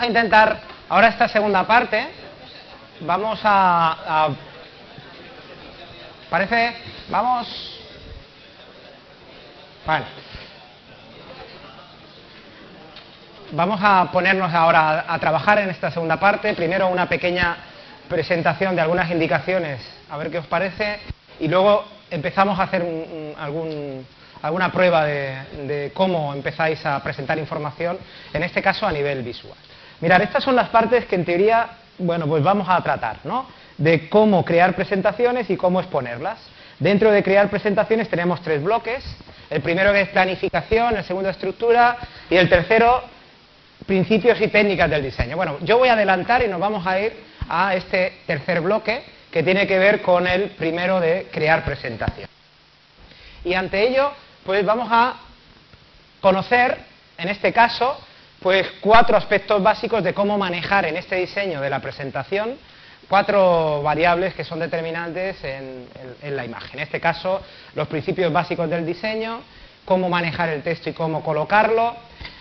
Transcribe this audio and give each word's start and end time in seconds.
vamos 0.00 0.16
a 0.16 0.18
intentar, 0.18 0.60
ahora 0.88 1.08
esta 1.08 1.28
segunda 1.28 1.66
parte, 1.66 2.06
vamos 3.00 3.38
a... 3.44 4.28
¿Parece? 6.30 6.74
Vamos... 7.10 7.80
Vale. 9.86 10.04
Vamos 13.52 13.80
a 13.82 14.08
ponernos 14.10 14.54
ahora 14.54 15.04
a, 15.06 15.18
trabajar 15.18 15.58
en 15.58 15.68
esta 15.68 15.90
segunda 15.90 16.18
parte. 16.18 16.54
Primero 16.54 16.88
una 16.88 17.06
pequeña 17.06 17.56
presentación 18.08 18.74
de 18.74 18.80
algunas 18.80 19.10
indicaciones, 19.10 19.82
a 20.08 20.16
ver 20.16 20.30
qué 20.30 20.38
os 20.38 20.46
parece, 20.46 20.98
y 21.40 21.48
luego 21.48 21.84
empezamos 22.10 22.58
a 22.58 22.62
hacer 22.62 22.82
un- 22.82 23.34
algún, 23.38 24.06
alguna 24.40 24.72
prueba 24.72 25.04
de 25.04 25.90
cómo 25.92 26.32
empezáis 26.32 26.86
a 26.86 27.02
presentar 27.02 27.38
información, 27.38 27.98
en 28.32 28.42
este 28.44 28.62
caso 28.62 28.86
a 28.86 28.92
nivel 28.92 29.22
visual. 29.22 29.58
Mirad, 30.00 30.22
estas 30.22 30.42
son 30.42 30.56
las 30.56 30.68
partes 30.70 31.04
que 31.06 31.16
en 31.16 31.24
teoría, 31.24 31.68
bueno, 31.98 32.26
pues 32.26 32.42
vamos 32.42 32.68
a 32.68 32.80
tratar, 32.82 33.18
¿no? 33.24 33.46
De 33.76 34.08
cómo 34.08 34.44
crear 34.44 34.74
presentaciones 34.74 35.50
y 35.50 35.56
cómo 35.56 35.80
exponerlas. 35.80 36.38
Dentro 36.78 37.10
de 37.10 37.22
crear 37.22 37.50
presentaciones 37.50 38.08
tenemos 38.08 38.40
tres 38.40 38.62
bloques. 38.62 39.04
El 39.50 39.60
primero 39.60 39.92
que 39.92 40.02
es 40.02 40.08
planificación, 40.08 40.96
el 40.96 41.04
segundo 41.04 41.28
estructura 41.28 41.98
y 42.30 42.36
el 42.36 42.48
tercero 42.48 43.02
principios 43.86 44.40
y 44.40 44.48
técnicas 44.48 44.88
del 44.88 45.02
diseño. 45.02 45.36
Bueno, 45.36 45.58
yo 45.62 45.78
voy 45.78 45.88
a 45.88 45.94
adelantar 45.94 46.42
y 46.42 46.48
nos 46.48 46.60
vamos 46.60 46.86
a 46.86 47.00
ir 47.00 47.12
a 47.48 47.74
este 47.74 48.20
tercer 48.26 48.60
bloque 48.60 49.02
que 49.30 49.42
tiene 49.42 49.66
que 49.66 49.78
ver 49.78 50.00
con 50.00 50.26
el 50.26 50.50
primero 50.50 51.00
de 51.00 51.28
crear 51.30 51.64
presentación. 51.64 52.28
Y 53.44 53.54
ante 53.54 53.88
ello, 53.88 54.12
pues 54.44 54.64
vamos 54.64 54.88
a 54.90 55.16
conocer, 56.20 56.78
en 57.18 57.28
este 57.28 57.52
caso, 57.52 57.98
pues 58.40 58.66
cuatro 58.80 59.16
aspectos 59.16 59.62
básicos 59.62 60.02
de 60.02 60.14
cómo 60.14 60.38
manejar 60.38 60.86
en 60.86 60.96
este 60.96 61.16
diseño 61.16 61.60
de 61.60 61.70
la 61.70 61.80
presentación 61.80 62.56
cuatro 63.10 63.82
variables 63.82 64.34
que 64.34 64.44
son 64.44 64.60
determinantes 64.60 65.36
en, 65.42 65.88
la 66.22 66.44
imagen. 66.44 66.78
En 66.78 66.84
este 66.84 67.00
caso, 67.00 67.42
los 67.74 67.88
principios 67.88 68.32
básicos 68.32 68.70
del 68.70 68.86
diseño, 68.86 69.40
cómo 69.84 70.08
manejar 70.08 70.48
el 70.50 70.62
texto 70.62 70.90
y 70.90 70.92
cómo 70.92 71.24
colocarlo, 71.24 71.96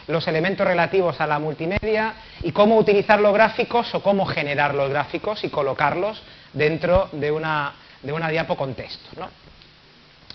los 0.08 0.28
elementos 0.28 0.68
relativos 0.68 1.20
a 1.20 1.26
la 1.26 1.40
multimedia 1.40 2.14
y 2.44 2.52
cómo 2.52 2.78
utilizar 2.78 3.20
los 3.20 3.34
gráficos 3.34 3.94
o 3.96 4.04
cómo 4.04 4.28
generar 4.28 4.76
los 4.76 4.92
gráficos 4.92 5.44
y 5.44 5.50
colocarlos 5.50 6.22
dentro 6.54 7.10
de 7.14 7.32
una, 7.32 7.74
de 8.04 8.14
una 8.14 8.30
diapo 8.30 8.56
con 8.56 8.76
texto. 8.76 9.10
¿no? 9.18 9.28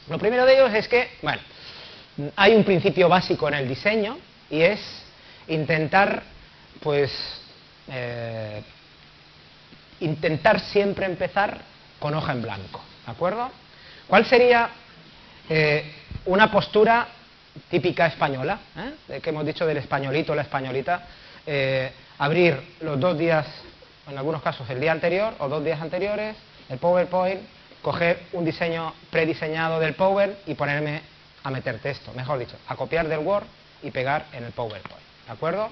Lo 0.09 0.19
primero 0.19 0.45
de 0.47 0.55
ellos 0.55 0.75
es 0.75 0.89
que, 0.89 1.11
bueno, 1.23 1.41
hay 2.35 2.57
un 2.57 2.65
principio 2.65 3.09
básico 3.09 3.47
en 3.47 3.55
el 3.55 3.69
diseño 3.69 4.19
y 4.51 4.63
es 4.63 5.04
intentar, 5.49 6.23
pues, 6.81 7.13
eh, 7.89 8.63
intentar 10.01 10.61
siempre 10.61 11.07
empezar 11.07 11.61
con 11.99 12.15
hoja 12.15 12.33
en 12.33 12.43
blanco, 12.43 12.83
¿de 13.07 13.13
acuerdo? 13.13 13.51
¿Cuál 14.07 14.27
sería 14.27 14.71
eh, 15.49 15.93
una 16.27 16.51
postura 16.51 17.09
típica 17.71 18.07
española, 18.07 18.59
¿eh? 19.09 19.21
que 19.21 19.31
hemos 19.31 19.47
dicho 19.47 19.67
del 19.67 19.77
españolito, 19.77 20.35
la 20.35 20.43
españolita, 20.43 21.07
eh, 21.47 21.93
abrir 22.19 22.59
los 22.81 22.99
dos 22.99 23.19
días, 23.19 23.47
en 24.09 24.19
algunos 24.19 24.43
casos 24.43 24.69
el 24.71 24.81
día 24.81 24.93
anterior 24.93 25.35
o 25.39 25.49
dos 25.49 25.65
días 25.65 25.81
anteriores, 25.81 26.37
el 26.69 26.79
PowerPoint, 26.79 27.41
coger 27.83 28.21
un 28.33 28.45
diseño 28.45 28.95
prediseñado 29.11 29.79
del 29.79 29.95
Power 29.95 30.39
y 30.47 30.55
ponerme 30.55 31.03
a 31.43 31.51
meter 31.51 31.79
texto, 31.79 32.13
mejor 32.15 32.39
dicho, 32.39 32.57
a 32.67 32.77
copiar 32.77 33.07
del 33.09 33.21
Word 33.21 33.45
y 33.83 33.91
pegar 33.91 34.27
en 34.33 34.45
el 34.45 34.53
PowerPoint, 34.53 35.05
¿de 35.27 35.33
acuerdo? 35.33 35.71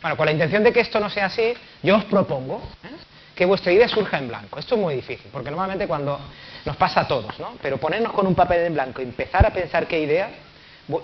Bueno, 0.00 0.16
con 0.16 0.26
la 0.26 0.32
intención 0.32 0.62
de 0.62 0.72
que 0.72 0.80
esto 0.80 1.00
no 1.00 1.10
sea 1.10 1.26
así, 1.26 1.54
yo 1.82 1.96
os 1.96 2.04
propongo 2.04 2.62
¿eh? 2.84 2.88
que 3.34 3.44
vuestra 3.44 3.72
idea 3.72 3.88
surja 3.88 4.18
en 4.18 4.28
blanco. 4.28 4.58
Esto 4.58 4.76
es 4.76 4.80
muy 4.80 4.94
difícil, 4.94 5.30
porque 5.32 5.50
normalmente 5.50 5.86
cuando 5.86 6.18
nos 6.64 6.76
pasa 6.76 7.02
a 7.02 7.08
todos, 7.08 7.38
¿no? 7.38 7.54
Pero 7.62 7.78
ponernos 7.78 8.12
con 8.12 8.26
un 8.26 8.34
papel 8.34 8.66
en 8.66 8.74
blanco 8.74 9.00
y 9.00 9.04
empezar 9.04 9.46
a 9.46 9.50
pensar 9.50 9.86
qué 9.86 10.00
idea, 10.00 10.30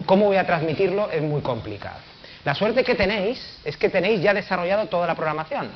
cómo 0.07 0.27
voy 0.27 0.37
a 0.37 0.47
transmitirlo, 0.47 1.11
es 1.11 1.23
muy 1.23 1.43
complicado. 1.43 1.99
La 2.45 2.55
suerte 2.55 2.85
que 2.85 2.95
tenéis 2.95 3.59
es 3.65 3.77
que 3.77 3.89
tenéis 3.89 4.21
ya 4.21 4.35
desarrollado 4.35 4.87
toda 4.87 5.07
la 5.07 5.15
programación. 5.15 5.71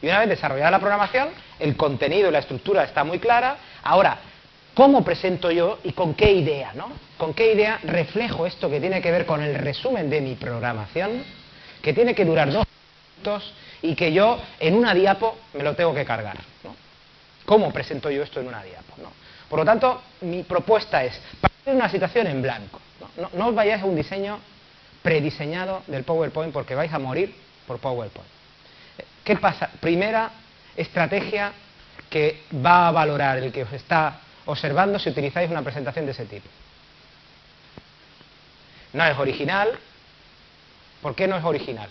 Y 0.00 0.06
una 0.06 0.20
vez 0.20 0.28
desarrollada 0.28 0.70
la 0.70 0.78
programación, 0.78 1.28
el 1.58 1.76
contenido 1.76 2.28
y 2.28 2.32
la 2.32 2.38
estructura 2.38 2.84
está 2.84 3.02
muy 3.02 3.18
clara. 3.18 3.56
Ahora, 3.82 4.18
¿cómo 4.74 5.02
presento 5.02 5.50
yo 5.50 5.78
y 5.82 5.92
con 5.92 6.14
qué 6.14 6.32
idea, 6.32 6.72
no? 6.74 6.92
¿Con 7.16 7.34
qué 7.34 7.52
idea 7.52 7.80
reflejo 7.82 8.46
esto 8.46 8.70
que 8.70 8.78
tiene 8.78 9.00
que 9.00 9.10
ver 9.10 9.26
con 9.26 9.42
el 9.42 9.54
resumen 9.54 10.08
de 10.10 10.20
mi 10.20 10.34
programación, 10.34 11.24
que 11.86 11.92
tiene 11.94 12.16
que 12.16 12.24
durar 12.24 12.50
dos 12.50 12.66
minutos 13.16 13.52
y 13.80 13.94
que 13.94 14.12
yo 14.12 14.42
en 14.58 14.74
una 14.74 14.92
diapo 14.92 15.38
me 15.54 15.62
lo 15.62 15.76
tengo 15.76 15.94
que 15.94 16.04
cargar, 16.04 16.36
¿no? 16.64 16.74
¿Cómo 17.44 17.72
presento 17.72 18.10
yo 18.10 18.24
esto 18.24 18.40
en 18.40 18.48
una 18.48 18.60
diapo? 18.64 18.94
¿no? 19.00 19.12
Por 19.48 19.60
lo 19.60 19.64
tanto, 19.64 20.02
mi 20.22 20.42
propuesta 20.42 21.04
es 21.04 21.16
partir 21.40 21.74
una 21.74 21.88
situación 21.88 22.26
en 22.26 22.42
blanco. 22.42 22.80
¿no? 23.00 23.22
No- 23.22 23.30
no 23.38 23.46
os 23.50 23.54
vayáis 23.54 23.84
a 23.84 23.86
un 23.86 23.94
diseño 23.94 24.40
prediseñado 25.00 25.84
del 25.86 26.02
PowerPoint 26.02 26.52
porque 26.52 26.74
vais 26.74 26.92
a 26.92 26.98
morir 26.98 27.32
por 27.68 27.78
PowerPoint. 27.78 28.28
¿Qué 29.22 29.36
pasa? 29.36 29.70
Primera 29.78 30.32
estrategia 30.76 31.52
que 32.10 32.42
va 32.66 32.88
a 32.88 32.90
valorar 32.90 33.38
el 33.38 33.52
que 33.52 33.62
os 33.62 33.72
está 33.72 34.18
observando 34.46 34.98
si 34.98 35.10
utilizáis 35.10 35.48
una 35.48 35.62
presentación 35.62 36.04
de 36.04 36.10
ese 36.10 36.24
tipo. 36.24 36.48
No 38.92 39.04
es 39.06 39.16
original. 39.16 39.78
¿Por 41.06 41.14
qué 41.14 41.28
no 41.28 41.36
es 41.36 41.44
original? 41.44 41.88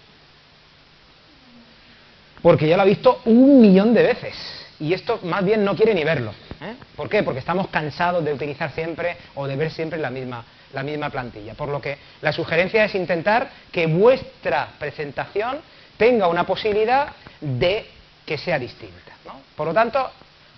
Porque 2.42 2.68
ya 2.68 2.76
lo 2.76 2.82
ha 2.82 2.86
visto 2.86 3.22
un 3.24 3.62
millón 3.62 3.94
de 3.94 4.04
veces. 4.04 4.36
Y 4.78 4.94
esto 4.94 5.22
más 5.24 5.46
bien 5.46 5.64
no 5.64 5.74
quiere 5.74 5.94
ni 5.96 6.04
verlo. 6.04 6.34
¿eh? 6.60 6.76
¿Por 6.98 7.08
qué? 7.08 7.24
Porque 7.24 7.40
estamos 7.40 7.70
cansados 7.70 8.26
de 8.26 8.34
utilizar 8.34 8.74
siempre 8.74 9.16
o 9.36 9.48
de 9.48 9.56
ver 9.56 9.72
siempre 9.72 10.00
la 10.00 10.10
misma, 10.10 10.44
la 10.74 10.84
misma 10.84 11.10
plantilla. 11.12 11.54
Por 11.54 11.70
lo 11.70 11.80
que 11.80 11.98
la 12.20 12.34
sugerencia 12.34 12.84
es 12.84 12.94
intentar 12.94 13.52
que 13.72 13.88
vuestra 13.88 14.72
presentación 14.78 15.60
tenga 15.96 16.28
una 16.28 16.46
posibilidad 16.46 17.14
de 17.40 17.86
que 18.26 18.38
sea 18.38 18.60
distinta. 18.60 19.14
Por 19.56 19.68
lo 19.68 19.74
tanto, 19.74 20.12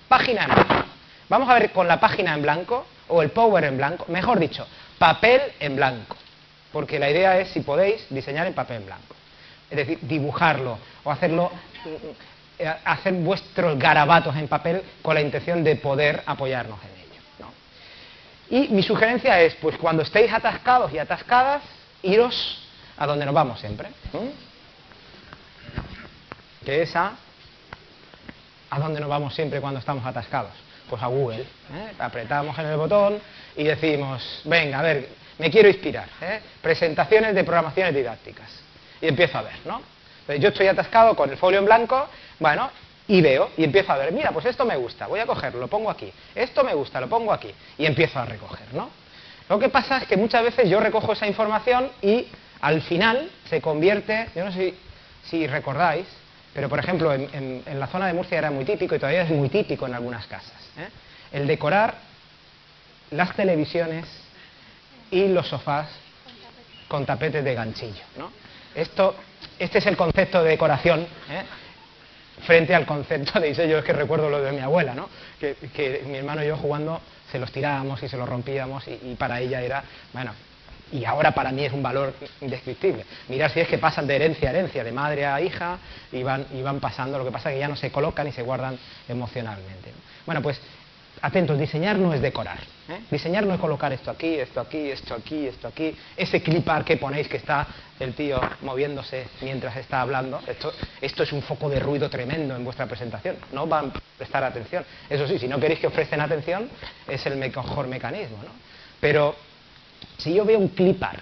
página 0.07 0.45
en 0.45 0.55
blanco. 0.55 0.85
Vamos 1.29 1.47
a 1.47 1.59
ver 1.59 1.71
con 1.71 1.87
la 1.87 1.99
página 1.99 2.33
en 2.33 2.41
blanco 2.41 2.87
o 3.07 3.21
el 3.21 3.29
power 3.29 3.65
en 3.65 3.77
blanco, 3.77 4.05
mejor 4.07 4.39
dicho, 4.39 4.65
papel 4.97 5.41
en 5.59 5.75
blanco. 5.75 6.17
Porque 6.77 6.99
la 6.99 7.09
idea 7.09 7.39
es, 7.39 7.49
si 7.49 7.61
podéis, 7.61 8.05
diseñar 8.07 8.45
en 8.45 8.53
papel 8.53 8.83
blanco. 8.83 9.15
Es 9.67 9.77
decir, 9.77 9.97
dibujarlo 10.03 10.77
o 11.03 11.09
hacerlo, 11.09 11.49
mm, 11.83 11.89
eh, 12.59 12.75
hacer 12.85 13.13
vuestros 13.13 13.79
garabatos 13.79 14.35
en 14.35 14.47
papel 14.47 14.83
con 15.01 15.15
la 15.15 15.21
intención 15.21 15.63
de 15.63 15.75
poder 15.77 16.21
apoyarnos 16.23 16.77
en 16.83 16.89
ello. 16.91 17.49
Y 18.51 18.71
mi 18.71 18.83
sugerencia 18.83 19.41
es, 19.41 19.55
pues 19.55 19.75
cuando 19.77 20.03
estéis 20.03 20.31
atascados 20.31 20.93
y 20.93 20.99
atascadas, 20.99 21.63
iros 22.03 22.59
a 22.95 23.07
donde 23.07 23.25
nos 23.25 23.33
vamos 23.33 23.59
siempre. 23.59 23.87
¿m? 24.13 24.31
Que 26.63 26.83
es 26.83 26.95
a... 26.95 27.13
¿A 28.69 28.79
dónde 28.79 28.99
nos 28.99 29.09
vamos 29.09 29.33
siempre 29.33 29.59
cuando 29.59 29.79
estamos 29.79 30.05
atascados? 30.05 30.51
Pues 30.87 31.01
a 31.01 31.07
Google. 31.07 31.41
¿eh? 31.41 31.93
Apretamos 31.97 32.55
en 32.59 32.67
el 32.67 32.77
botón 32.77 33.19
y 33.55 33.63
decimos, 33.63 34.41
venga, 34.45 34.77
a 34.77 34.83
ver, 34.83 35.25
me 35.39 35.49
quiero 35.51 35.67
inspirar. 35.69 36.07
¿eh? 36.21 36.39
Presentaciones 36.61 37.33
de 37.35 37.43
programaciones 37.43 37.93
didácticas. 37.93 38.49
Y 39.01 39.07
empiezo 39.07 39.37
a 39.37 39.41
ver, 39.43 39.55
¿no? 39.65 39.81
Yo 40.39 40.49
estoy 40.49 40.67
atascado 40.67 41.15
con 41.15 41.29
el 41.29 41.37
folio 41.37 41.59
en 41.59 41.65
blanco, 41.65 42.07
bueno, 42.39 42.69
y 43.07 43.21
veo, 43.21 43.51
y 43.55 43.63
empiezo 43.63 43.93
a 43.93 43.97
ver, 43.97 44.11
mira, 44.11 44.31
pues 44.31 44.45
esto 44.45 44.65
me 44.65 44.75
gusta, 44.75 45.07
voy 45.07 45.21
a 45.21 45.25
cogerlo, 45.25 45.59
lo 45.61 45.67
pongo 45.69 45.89
aquí. 45.89 46.11
Esto 46.35 46.63
me 46.65 46.73
gusta, 46.73 46.99
lo 46.99 47.07
pongo 47.07 47.31
aquí. 47.31 47.53
Y 47.77 47.85
empiezo 47.85 48.19
a 48.19 48.25
recoger, 48.25 48.73
¿no? 48.73 48.89
Lo 49.47 49.57
que 49.59 49.69
pasa 49.69 49.99
es 49.99 50.07
que 50.07 50.17
muchas 50.17 50.43
veces 50.43 50.69
yo 50.69 50.81
recojo 50.81 51.13
esa 51.13 51.25
información 51.27 51.89
y 52.01 52.27
al 52.59 52.81
final 52.81 53.29
se 53.49 53.61
convierte, 53.61 54.27
yo 54.35 54.43
no 54.43 54.51
sé 54.51 54.73
si, 55.29 55.47
recordáis, 55.47 56.05
pero 56.53 56.67
por 56.67 56.79
ejemplo 56.79 57.13
en, 57.13 57.29
en- 57.33 57.63
en 57.65 57.79
la 57.79 57.87
zona 57.87 58.07
de 58.07 58.13
Murcia 58.13 58.37
era 58.39 58.51
muy 58.51 58.65
típico 58.65 58.95
y 58.95 58.99
todavía 58.99 59.21
es 59.21 59.29
muy 59.29 59.47
típico 59.47 59.85
en 59.87 59.93
algunas 59.93 60.25
casas, 60.27 60.51
¿eh? 60.77 60.89
el 61.31 61.47
decorar 61.47 61.95
las 63.11 63.33
televisiones 63.35 64.05
y 65.11 65.27
los 65.27 65.47
sofás 65.47 65.87
con 66.87 67.05
tapetes 67.05 67.43
de 67.43 67.53
ganchillo. 67.53 68.03
¿no? 68.17 68.31
Esto, 68.75 69.15
este 69.59 69.79
es 69.79 69.85
el 69.85 69.97
concepto 69.97 70.43
de 70.43 70.51
decoración 70.51 71.01
¿eh? 71.01 71.43
frente 72.45 72.73
al 72.75 72.85
concepto 72.85 73.39
de 73.39 73.49
diseño. 73.49 73.77
Es 73.77 73.85
que 73.85 73.93
recuerdo 73.93 74.29
lo 74.29 74.41
de 74.41 74.51
mi 74.51 74.59
abuela, 74.59 74.93
¿no? 74.93 75.09
que, 75.39 75.55
que 75.73 76.03
mi 76.05 76.17
hermano 76.17 76.43
y 76.43 76.47
yo 76.47 76.57
jugando 76.57 77.01
se 77.31 77.39
los 77.39 77.51
tirábamos 77.51 78.01
y 78.03 78.07
se 78.07 78.17
los 78.17 78.27
rompíamos 78.27 78.87
y, 78.87 78.99
y 79.03 79.15
para 79.15 79.41
ella 79.41 79.61
era, 79.61 79.83
bueno, 80.13 80.33
y 80.91 81.03
ahora 81.03 81.31
para 81.31 81.51
mí 81.51 81.65
es 81.65 81.73
un 81.73 81.83
valor 81.83 82.13
indescriptible. 82.41 83.05
Mirad 83.27 83.51
si 83.51 83.59
es 83.59 83.67
que 83.67 83.77
pasan 83.77 84.07
de 84.07 84.15
herencia 84.15 84.49
a 84.49 84.53
herencia, 84.53 84.83
de 84.83 84.91
madre 84.91 85.25
a 85.25 85.41
hija, 85.41 85.77
y 86.11 86.23
van, 86.23 86.45
y 86.53 86.61
van 86.61 86.79
pasando, 86.79 87.17
lo 87.17 87.25
que 87.25 87.31
pasa 87.31 87.49
es 87.49 87.55
que 87.55 87.59
ya 87.59 87.67
no 87.67 87.75
se 87.75 87.91
colocan 87.91 88.27
y 88.27 88.31
se 88.31 88.41
guardan 88.41 88.77
emocionalmente. 89.07 89.89
¿no? 89.89 89.97
Bueno, 90.25 90.41
pues 90.41 90.59
atentos, 91.21 91.57
diseñar 91.57 91.97
no 91.97 92.13
es 92.13 92.21
decorar. 92.21 92.59
¿eh? 92.89 92.99
Diseñar 93.09 93.45
no 93.45 93.53
es 93.53 93.59
colocar 93.59 93.91
esto 93.93 94.11
aquí, 94.11 94.35
esto 94.35 94.59
aquí, 94.59 94.89
esto 94.89 95.13
aquí, 95.13 95.47
esto 95.47 95.67
aquí. 95.67 95.95
Ese 96.15 96.41
clipar 96.41 96.83
que 96.85 96.97
ponéis 96.97 97.27
que 97.27 97.37
está 97.37 97.67
el 97.99 98.13
tío 98.13 98.39
moviéndose 98.61 99.27
mientras 99.41 99.75
está 99.77 100.01
hablando. 100.01 100.41
Esto, 100.47 100.71
esto 101.01 101.23
es 101.23 101.31
un 101.31 101.41
foco 101.41 101.69
de 101.69 101.79
ruido 101.79 102.09
tremendo 102.09 102.55
en 102.55 102.63
vuestra 102.63 102.85
presentación. 102.85 103.37
No 103.51 103.67
van 103.67 103.87
a 103.87 104.01
prestar 104.17 104.43
atención. 104.43 104.85
Eso 105.09 105.27
sí, 105.27 105.39
si 105.39 105.47
no 105.47 105.59
queréis 105.59 105.79
que 105.79 105.87
os 105.87 105.93
presten 105.93 106.21
atención, 106.21 106.69
es 107.07 107.25
el 107.25 107.37
mejor 107.37 107.87
mecanismo. 107.87 108.37
¿no? 108.43 108.51
Pero 108.99 109.35
si 110.17 110.33
yo 110.33 110.45
veo 110.45 110.59
un 110.59 110.69
clipar 110.69 111.21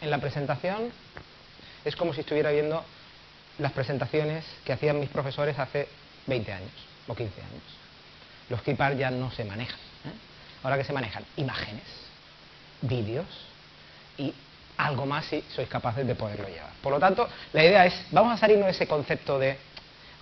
en 0.00 0.10
la 0.10 0.18
presentación, 0.18 0.90
es 1.84 1.96
como 1.96 2.12
si 2.12 2.20
estuviera 2.20 2.50
viendo 2.50 2.84
las 3.58 3.72
presentaciones 3.72 4.44
que 4.64 4.72
hacían 4.72 4.98
mis 4.98 5.10
profesores 5.10 5.58
hace 5.58 5.88
20 6.26 6.52
años 6.52 6.72
o 7.06 7.14
15 7.14 7.40
años. 7.40 7.62
Los 8.48 8.62
clipar 8.62 8.96
ya 8.96 9.10
no 9.10 9.30
se 9.30 9.44
manejan. 9.44 9.78
¿eh? 9.78 10.12
Ahora 10.62 10.76
que 10.76 10.84
se 10.84 10.92
manejan 10.92 11.24
imágenes, 11.36 11.84
vídeos 12.82 13.26
y 14.18 14.34
algo 14.76 15.06
más 15.06 15.26
si 15.26 15.44
sois 15.54 15.68
capaces 15.68 16.06
de 16.06 16.14
poderlo 16.14 16.48
llevar. 16.48 16.72
Por 16.82 16.92
lo 16.92 16.98
tanto, 16.98 17.28
la 17.52 17.64
idea 17.64 17.86
es, 17.86 17.94
vamos 18.10 18.34
a 18.34 18.36
salirnos 18.36 18.66
de 18.66 18.72
ese 18.72 18.86
concepto 18.86 19.38
de, 19.38 19.58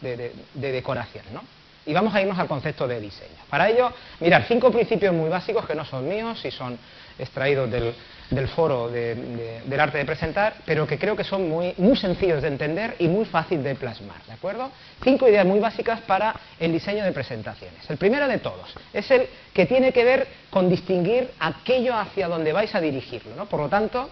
de, 0.00 0.32
de 0.54 0.72
decoración, 0.72 1.24
¿no? 1.32 1.42
Y 1.90 1.92
vamos 1.92 2.14
a 2.14 2.20
irnos 2.22 2.38
al 2.38 2.46
concepto 2.46 2.86
de 2.86 3.00
diseño. 3.00 3.34
Para 3.48 3.68
ello, 3.68 3.92
mirar 4.20 4.44
cinco 4.46 4.70
principios 4.70 5.12
muy 5.12 5.28
básicos 5.28 5.66
que 5.66 5.74
no 5.74 5.84
son 5.84 6.08
míos 6.08 6.40
y 6.44 6.52
son 6.52 6.78
extraídos 7.18 7.68
del, 7.68 8.48
foro 8.54 8.88
del 8.88 9.80
arte 9.80 9.98
de 9.98 10.04
presentar, 10.04 10.54
pero 10.64 10.86
que 10.86 11.00
creo 11.00 11.16
que 11.16 11.24
son 11.24 11.48
muy, 11.48 11.74
muy 11.78 11.96
sencillos 11.96 12.42
de 12.42 12.46
entender 12.46 12.94
y 13.00 13.08
muy 13.08 13.24
fácil 13.24 13.60
de 13.64 13.74
plasmar, 13.74 14.22
¿de 14.24 14.34
acuerdo? 14.34 14.70
Cinco 15.02 15.28
ideas 15.28 15.44
muy 15.44 15.58
básicas 15.58 16.00
para 16.02 16.32
el 16.60 16.70
diseño 16.70 17.02
de 17.02 17.10
presentaciones. 17.10 17.90
El 17.90 17.96
primero 17.96 18.28
de 18.28 18.38
todos 18.38 18.72
es 18.92 19.10
el 19.10 19.26
que 19.52 19.66
tiene 19.66 19.92
que 19.92 20.04
ver 20.04 20.28
con 20.48 20.68
distinguir 20.68 21.32
aquello 21.40 21.96
hacia 21.96 22.28
donde 22.28 22.52
vais 22.52 22.72
a 22.72 22.80
dirigirlo, 22.80 23.34
¿no? 23.34 23.46
Por 23.46 23.58
lo 23.58 23.68
tanto, 23.68 24.10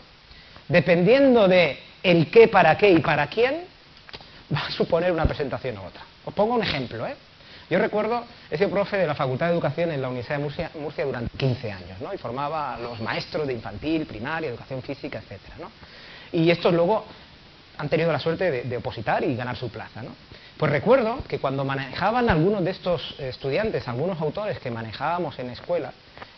dependiendo 0.66 1.46
de 1.46 1.78
el 2.02 2.28
qué, 2.28 2.48
para 2.48 2.76
qué 2.76 2.90
y 2.90 2.98
para 2.98 3.28
quién, 3.28 3.66
va 4.52 4.66
a 4.66 4.70
suponer 4.72 5.12
una 5.12 5.26
presentación 5.26 5.78
u 5.78 5.82
otra. 5.82 6.02
Os 6.24 6.34
pongo 6.34 6.54
un 6.54 6.64
ejemplo, 6.64 7.06
¿eh? 7.06 7.14
Yo 7.70 7.78
recuerdo 7.78 8.24
ese 8.50 8.66
profe 8.68 8.96
de 8.96 9.06
la 9.06 9.14
Facultad 9.14 9.46
de 9.46 9.52
Educación 9.52 9.92
en 9.92 10.00
la 10.00 10.08
Universidad 10.08 10.38
de 10.38 10.80
Murcia, 10.80 11.04
durante 11.04 11.36
15 11.36 11.72
años, 11.72 12.00
¿no? 12.00 12.14
Y 12.14 12.16
formaba 12.16 12.74
a 12.74 12.78
los 12.78 12.98
maestros 13.00 13.46
de 13.46 13.52
infantil, 13.52 14.06
primaria, 14.06 14.48
educación 14.48 14.80
física, 14.82 15.18
etcétera, 15.18 15.56
¿no? 15.60 15.70
Y 16.32 16.50
estos 16.50 16.72
luego 16.72 17.04
han 17.76 17.88
tenido 17.90 18.10
la 18.10 18.20
suerte 18.20 18.50
de, 18.64 18.76
opositar 18.76 19.22
y 19.22 19.36
ganar 19.36 19.56
su 19.56 19.68
plaza, 19.68 20.02
¿no? 20.02 20.10
Pues 20.56 20.72
recuerdo 20.72 21.22
que 21.28 21.38
cuando 21.38 21.64
manejaban 21.64 22.30
algunos 22.30 22.64
de 22.64 22.70
estos 22.70 23.14
estudiantes, 23.20 23.86
algunos 23.86 24.20
autores 24.20 24.58
que 24.58 24.70
manejábamos 24.70 25.38
en 25.38 25.50
escuela, 25.50 25.92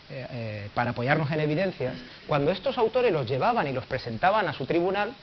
eh, 0.09 0.27
eh, 0.31 0.69
para 0.73 0.91
apoyarnos 0.91 1.31
en 1.31 1.39
evidencias, 1.39 1.95
cuando 2.27 2.51
estos 2.51 2.77
autores 2.77 3.11
los 3.11 3.25
llevaban 3.25 3.67
y 3.67 3.71
los 3.71 3.85
presentaban 3.85 4.47
a 4.49 4.53
su 4.53 4.65
tribunal, 4.65 5.13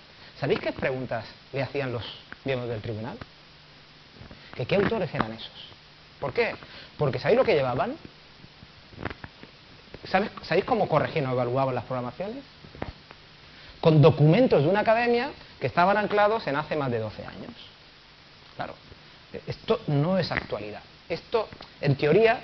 ¿sabéis 0.40 0.60
qué 0.60 0.72
preguntas 0.72 1.26
le 1.52 1.62
hacían 1.62 1.92
los 1.92 2.02
miembros 2.44 2.70
del 2.70 2.80
tribunal? 2.80 3.18
¿Que 4.56 4.64
qué 4.64 4.76
autores 4.76 5.14
eran 5.14 5.32
esos? 5.32 5.77
¿Por 6.20 6.32
qué? 6.32 6.54
Porque 6.96 7.18
¿sabéis 7.18 7.38
lo 7.38 7.44
que 7.44 7.54
llevaban? 7.54 7.96
¿Sabéis 10.42 10.64
cómo 10.64 10.88
corregían 10.88 11.26
o 11.26 11.32
evaluaban 11.32 11.74
las 11.74 11.84
programaciones? 11.84 12.42
Con 13.80 14.00
documentos 14.00 14.62
de 14.62 14.68
una 14.68 14.80
academia 14.80 15.30
que 15.60 15.66
estaban 15.66 15.96
anclados 15.96 16.46
en 16.46 16.56
hace 16.56 16.76
más 16.76 16.90
de 16.90 16.98
12 16.98 17.24
años. 17.26 17.52
Claro, 18.56 18.74
esto 19.46 19.80
no 19.86 20.18
es 20.18 20.32
actualidad. 20.32 20.80
Esto, 21.08 21.48
en 21.80 21.96
teoría, 21.96 22.40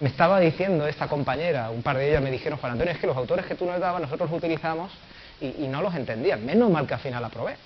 me 0.00 0.08
estaba 0.08 0.40
diciendo 0.40 0.86
esta 0.86 1.08
compañera, 1.08 1.70
un 1.70 1.82
par 1.82 1.96
de 1.96 2.10
ellas 2.10 2.22
me 2.22 2.30
dijeron, 2.30 2.58
Juan 2.58 2.72
Antonio, 2.72 2.92
es 2.92 2.98
que 2.98 3.06
los 3.06 3.16
autores 3.16 3.46
que 3.46 3.54
tú 3.54 3.64
nos 3.64 3.78
dabas 3.78 4.02
nosotros 4.02 4.30
los 4.30 4.38
utilizamos 4.38 4.90
y, 5.40 5.66
no 5.68 5.82
los 5.82 5.94
entendían. 5.94 6.44
Menos 6.44 6.70
mal 6.70 6.86
que 6.86 6.94
al 6.94 7.00
final 7.00 7.24
aprobé. 7.24 7.56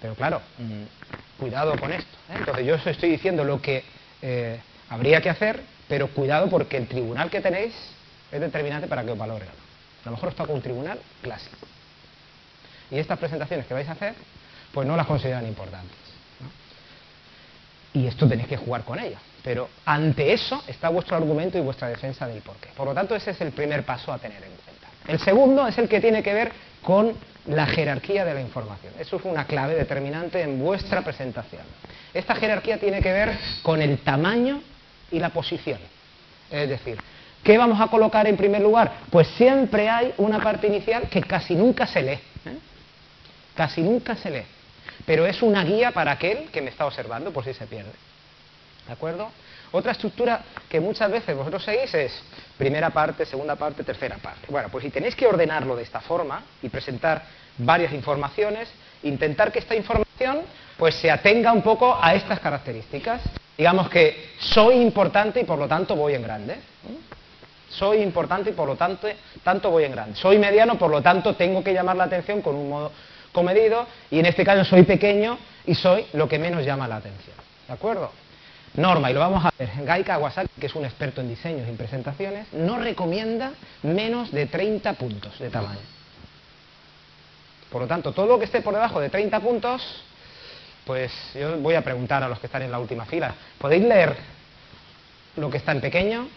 Pero 0.00 0.14
claro, 0.14 0.40
mm, 0.58 1.40
cuidado 1.40 1.78
con 1.78 1.92
esto. 1.92 2.16
¿eh? 2.30 2.36
Entonces 2.38 2.66
yo 2.66 2.74
os 2.74 2.86
estoy 2.86 3.10
diciendo 3.10 3.44
lo 3.44 3.60
que 3.60 3.84
eh, 4.22 4.60
habría 4.88 5.20
que 5.20 5.30
hacer, 5.30 5.60
pero 5.88 6.08
cuidado 6.08 6.48
porque 6.48 6.76
el 6.76 6.86
tribunal 6.86 7.30
que 7.30 7.40
tenéis 7.40 7.74
es 8.30 8.40
determinante 8.40 8.86
para 8.86 9.04
que 9.04 9.10
os 9.10 9.18
valore. 9.18 9.46
A 9.46 10.06
lo 10.06 10.12
mejor 10.12 10.30
os 10.30 10.34
toca 10.34 10.52
un 10.52 10.62
tribunal 10.62 10.98
clásico. 11.22 11.66
Y 12.90 12.98
estas 12.98 13.18
presentaciones 13.18 13.66
que 13.66 13.74
vais 13.74 13.88
a 13.88 13.92
hacer, 13.92 14.14
pues 14.72 14.86
no 14.86 14.96
las 14.96 15.06
consideran 15.06 15.46
importantes. 15.46 15.96
Y 17.92 18.06
esto 18.06 18.28
tenéis 18.28 18.48
que 18.48 18.56
jugar 18.56 18.84
con 18.84 18.98
ello. 18.98 19.16
Pero 19.42 19.68
ante 19.86 20.32
eso 20.32 20.62
está 20.66 20.88
vuestro 20.90 21.16
argumento 21.16 21.58
y 21.58 21.60
vuestra 21.60 21.88
defensa 21.88 22.26
del 22.26 22.42
porqué. 22.42 22.68
Por 22.76 22.86
lo 22.86 22.94
tanto, 22.94 23.14
ese 23.14 23.30
es 23.30 23.40
el 23.40 23.52
primer 23.52 23.84
paso 23.84 24.12
a 24.12 24.18
tener 24.18 24.42
en 24.42 24.50
cuenta. 24.50 24.69
El 25.06 25.18
segundo 25.20 25.66
es 25.66 25.76
el 25.78 25.88
que 25.88 26.00
tiene 26.00 26.22
que 26.22 26.34
ver 26.34 26.52
con 26.82 27.14
la 27.46 27.66
jerarquía 27.66 28.24
de 28.24 28.34
la 28.34 28.40
información. 28.40 28.92
Eso 28.98 29.16
es 29.16 29.24
una 29.24 29.44
clave 29.44 29.74
determinante 29.74 30.42
en 30.42 30.60
vuestra 30.60 31.02
presentación. 31.02 31.62
Esta 32.12 32.34
jerarquía 32.34 32.78
tiene 32.78 33.00
que 33.00 33.12
ver 33.12 33.38
con 33.62 33.80
el 33.80 33.98
tamaño 33.98 34.62
y 35.10 35.18
la 35.18 35.30
posición. 35.30 35.78
Es 36.50 36.68
decir, 36.68 36.98
¿qué 37.42 37.56
vamos 37.56 37.80
a 37.80 37.86
colocar 37.86 38.26
en 38.26 38.36
primer 38.36 38.60
lugar? 38.60 38.92
Pues 39.10 39.28
siempre 39.28 39.88
hay 39.88 40.12
una 40.18 40.40
parte 40.40 40.66
inicial 40.66 41.08
que 41.08 41.22
casi 41.22 41.54
nunca 41.54 41.86
se 41.86 42.02
lee. 42.02 42.12
¿eh? 42.12 42.58
Casi 43.54 43.80
nunca 43.80 44.16
se 44.16 44.30
lee. 44.30 44.44
Pero 45.06 45.26
es 45.26 45.42
una 45.42 45.64
guía 45.64 45.92
para 45.92 46.12
aquel 46.12 46.48
que 46.50 46.60
me 46.60 46.70
está 46.70 46.86
observando 46.86 47.32
por 47.32 47.44
si 47.44 47.54
se 47.54 47.66
pierde. 47.66 47.92
¿De 48.86 48.92
acuerdo? 48.92 49.30
Otra 49.72 49.92
estructura 49.92 50.40
que 50.68 50.80
muchas 50.80 51.10
veces 51.10 51.36
vosotros 51.36 51.62
seguís 51.62 51.94
es 51.94 52.22
primera 52.58 52.90
parte, 52.90 53.24
segunda 53.24 53.56
parte, 53.56 53.84
tercera 53.84 54.16
parte. 54.16 54.46
Bueno, 54.48 54.68
pues 54.68 54.84
si 54.84 54.90
tenéis 54.90 55.14
que 55.14 55.26
ordenarlo 55.26 55.76
de 55.76 55.84
esta 55.84 56.00
forma 56.00 56.42
y 56.62 56.68
presentar 56.68 57.22
varias 57.58 57.92
informaciones, 57.92 58.68
intentar 59.02 59.52
que 59.52 59.60
esta 59.60 59.76
información 59.76 60.40
pues 60.76 60.96
se 60.96 61.10
atenga 61.10 61.52
un 61.52 61.62
poco 61.62 61.96
a 62.00 62.14
estas 62.14 62.40
características. 62.40 63.22
Digamos 63.56 63.88
que 63.90 64.30
soy 64.40 64.76
importante 64.76 65.40
y 65.40 65.44
por 65.44 65.58
lo 65.58 65.68
tanto 65.68 65.94
voy 65.94 66.14
en 66.14 66.22
grande. 66.22 66.56
Soy 67.68 67.98
importante 67.98 68.50
y 68.50 68.52
por 68.52 68.66
lo 68.66 68.74
tanto, 68.74 69.06
tanto 69.44 69.70
voy 69.70 69.84
en 69.84 69.92
grande. 69.92 70.16
Soy 70.16 70.38
mediano, 70.38 70.76
por 70.76 70.90
lo 70.90 71.00
tanto 71.00 71.36
tengo 71.36 71.62
que 71.62 71.72
llamar 71.72 71.96
la 71.96 72.04
atención 72.04 72.42
con 72.42 72.56
un 72.56 72.68
modo 72.68 72.90
comedido 73.30 73.86
y 74.10 74.18
en 74.18 74.26
este 74.26 74.44
caso 74.44 74.64
soy 74.64 74.82
pequeño 74.82 75.38
y 75.66 75.74
soy 75.76 76.06
lo 76.14 76.28
que 76.28 76.38
menos 76.38 76.64
llama 76.64 76.88
la 76.88 76.96
atención. 76.96 77.36
¿De 77.68 77.74
acuerdo? 77.74 78.10
Norma, 78.74 79.10
y 79.10 79.14
lo 79.14 79.20
vamos 79.20 79.44
a 79.44 79.52
ver, 79.58 79.68
Gai 79.84 80.04
Kawasaki, 80.04 80.60
que 80.60 80.66
es 80.66 80.74
un 80.74 80.84
experto 80.84 81.20
en 81.20 81.28
diseños 81.28 81.68
y 81.68 81.72
presentaciones, 81.72 82.52
no 82.52 82.78
recomienda 82.78 83.52
menos 83.82 84.30
de 84.30 84.46
30 84.46 84.92
puntos 84.92 85.38
de 85.40 85.50
tamaño. 85.50 85.80
Por 87.70 87.82
lo 87.82 87.88
tanto, 87.88 88.12
todo 88.12 88.26
lo 88.26 88.38
que 88.38 88.44
esté 88.44 88.62
por 88.62 88.74
debajo 88.74 89.00
de 89.00 89.10
30 89.10 89.40
puntos, 89.40 89.82
pues 90.84 91.12
yo 91.34 91.58
voy 91.58 91.74
a 91.74 91.82
preguntar 91.82 92.22
a 92.22 92.28
los 92.28 92.38
que 92.38 92.46
están 92.46 92.62
en 92.62 92.70
la 92.70 92.78
última 92.78 93.04
fila, 93.06 93.34
¿podéis 93.58 93.84
leer 93.84 94.16
lo 95.36 95.50
que 95.50 95.56
está 95.56 95.72
en 95.72 95.80
pequeño? 95.80 96.28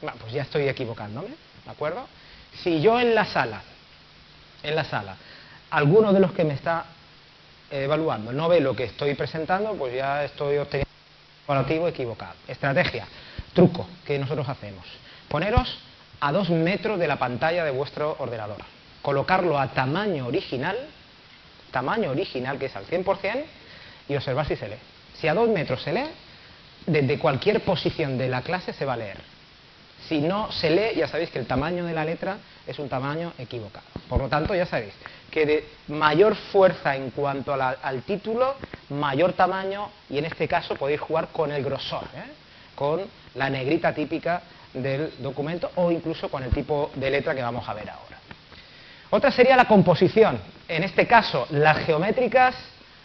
Bueno, 0.00 0.16
pues 0.20 0.32
ya 0.32 0.42
estoy 0.42 0.68
equivocándome, 0.68 1.28
¿de 1.28 1.70
acuerdo? 1.70 2.06
Si 2.62 2.80
yo 2.80 2.98
en 2.98 3.14
la 3.14 3.26
sala, 3.26 3.62
en 4.62 4.74
la 4.74 4.84
sala, 4.84 5.16
alguno 5.70 6.14
de 6.14 6.20
los 6.20 6.32
que 6.32 6.44
me 6.44 6.54
está 6.54 6.86
evaluando 7.70 8.32
no 8.32 8.48
ve 8.48 8.60
lo 8.60 8.74
que 8.74 8.84
estoy 8.84 9.14
presentando, 9.14 9.74
pues 9.74 9.94
ya 9.94 10.24
estoy 10.24 10.56
obteniendo 10.58 10.93
evaluativo 11.46 11.88
equivocado. 11.88 12.34
Estrategia, 12.48 13.06
truco 13.52 13.88
que 14.04 14.18
nosotros 14.18 14.48
hacemos. 14.48 14.84
Poneros 15.28 15.78
a 16.20 16.32
dos 16.32 16.50
metros 16.50 16.98
de 16.98 17.06
la 17.06 17.18
pantalla 17.18 17.64
de 17.64 17.70
vuestro 17.70 18.16
ordenador. 18.18 18.58
Colocarlo 19.02 19.58
a 19.58 19.68
tamaño 19.68 20.26
original, 20.26 20.76
tamaño 21.70 22.10
original 22.10 22.58
que 22.58 22.66
es 22.66 22.76
al 22.76 22.86
100%, 22.86 23.44
y 24.08 24.16
observar 24.16 24.46
si 24.46 24.56
se 24.56 24.68
lee. 24.68 24.76
Si 25.14 25.28
a 25.28 25.34
dos 25.34 25.48
metros 25.48 25.82
se 25.82 25.92
lee, 25.92 26.06
desde 26.86 27.18
cualquier 27.18 27.60
posición 27.64 28.18
de 28.18 28.28
la 28.28 28.42
clase 28.42 28.72
se 28.72 28.84
va 28.84 28.94
a 28.94 28.98
leer. 28.98 29.33
Si 30.08 30.20
no 30.20 30.52
se 30.52 30.70
lee, 30.70 30.96
ya 30.96 31.08
sabéis 31.08 31.30
que 31.30 31.38
el 31.38 31.46
tamaño 31.46 31.84
de 31.84 31.94
la 31.94 32.04
letra 32.04 32.38
es 32.66 32.78
un 32.78 32.88
tamaño 32.88 33.32
equivocado. 33.38 33.86
Por 34.08 34.20
lo 34.20 34.28
tanto, 34.28 34.54
ya 34.54 34.66
sabéis 34.66 34.94
que 35.30 35.46
de 35.46 35.68
mayor 35.88 36.36
fuerza 36.36 36.94
en 36.94 37.10
cuanto 37.10 37.52
al 37.54 38.02
título, 38.02 38.54
mayor 38.90 39.32
tamaño, 39.32 39.88
y 40.08 40.18
en 40.18 40.26
este 40.26 40.46
caso 40.46 40.76
podéis 40.76 41.00
jugar 41.00 41.28
con 41.32 41.50
el 41.50 41.64
grosor, 41.64 42.04
¿eh? 42.14 42.30
con 42.76 43.00
la 43.34 43.50
negrita 43.50 43.92
típica 43.92 44.42
del 44.72 45.12
documento 45.18 45.72
o 45.76 45.90
incluso 45.90 46.28
con 46.28 46.44
el 46.44 46.50
tipo 46.50 46.92
de 46.94 47.10
letra 47.10 47.34
que 47.34 47.42
vamos 47.42 47.68
a 47.68 47.74
ver 47.74 47.90
ahora. 47.90 48.18
Otra 49.10 49.32
sería 49.32 49.56
la 49.56 49.66
composición, 49.66 50.38
en 50.68 50.84
este 50.84 51.06
caso 51.06 51.46
las 51.50 51.78
geométricas 51.78 52.54